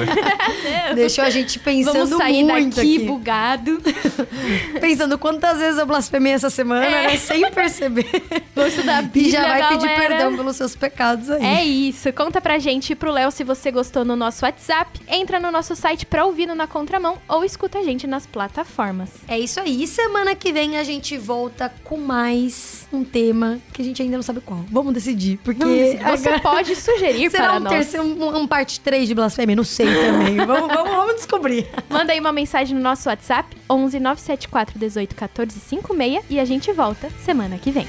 Deixou 0.94 1.24
a 1.24 1.30
gente 1.30 1.58
pensando 1.58 1.94
Vamos 1.94 2.16
sair 2.18 2.44
muito 2.44 2.76
daqui 2.76 2.96
aqui. 2.96 3.06
bugado. 3.06 3.82
pensando 4.80 5.18
quantas 5.18 5.58
vezes 5.58 5.78
eu 5.78 5.86
blasfemei 5.86 6.32
essa 6.32 6.50
semana, 6.50 6.84
é. 6.84 7.06
né? 7.08 7.16
Sem 7.16 7.50
perceber. 7.50 8.22
Vou 8.54 8.66
estudar 8.66 8.98
a 8.98 9.02
Bíblia, 9.02 9.26
E 9.28 9.30
já 9.30 9.42
vai 9.42 9.60
galera. 9.60 9.80
pedir 9.80 9.94
perdão 9.96 10.36
pelos 10.36 10.56
seus 10.56 10.76
pecados 10.76 11.30
aí. 11.30 11.44
É 11.44 11.64
isso. 11.64 12.12
Conta 12.12 12.40
pra 12.40 12.58
gente 12.58 12.92
e 12.92 12.94
pro 12.94 13.10
Léo 13.10 13.30
se 13.30 13.42
você 13.42 13.70
gostou 13.70 14.04
no 14.04 14.14
nosso 14.14 14.44
WhatsApp. 14.44 15.00
Entra 15.08 15.40
no 15.40 15.50
nosso 15.50 15.74
site 15.74 16.06
pra 16.06 16.24
ouvir 16.24 16.46
no 16.46 16.54
Na 16.54 16.66
Contramão 16.66 17.18
ou 17.28 17.44
escuta 17.44 17.78
a 17.78 17.82
gente 17.82 18.06
nas 18.06 18.26
plataformas. 18.26 19.10
É 19.26 19.38
isso 19.38 19.58
aí. 19.60 19.86
Semana 19.86 20.34
que 20.34 20.52
vem 20.52 20.76
a 20.76 20.84
gente 20.84 21.16
volta 21.16 21.72
com 21.82 21.96
mais 21.96 22.86
um 22.92 23.04
tema 23.04 23.58
que 23.72 23.82
a 23.82 23.84
gente 23.84 24.02
ainda 24.02 24.16
não 24.16 24.22
sabe 24.22 24.40
qual. 24.40 24.64
Vamos 24.70 24.92
decidir 24.92 25.13
decidir, 25.14 25.38
porque... 25.42 25.98
Você 26.10 26.38
pode 26.40 26.76
sugerir 26.76 27.30
Será 27.30 27.44
para 27.44 27.56
um 27.56 27.60
nós. 27.60 27.72
Terceiro, 27.72 28.06
um, 28.06 28.36
um 28.38 28.46
parte 28.46 28.80
3 28.80 29.08
de 29.08 29.14
blasfêmia? 29.14 29.56
Não 29.56 29.64
sei 29.64 29.86
também. 29.86 30.36
vamos, 30.44 30.68
vamos, 30.68 30.90
vamos, 30.90 31.14
descobrir. 31.16 31.66
Manda 31.88 32.12
aí 32.12 32.20
uma 32.20 32.32
mensagem 32.32 32.76
no 32.76 32.82
nosso 32.82 33.08
WhatsApp, 33.08 33.56
11 33.70 34.00
974 34.00 34.78
18 34.78 35.14
14 35.14 35.60
56 35.60 36.24
e 36.28 36.40
a 36.40 36.44
gente 36.44 36.72
volta 36.72 37.08
semana 37.24 37.56
que 37.58 37.70
vem. 37.70 37.86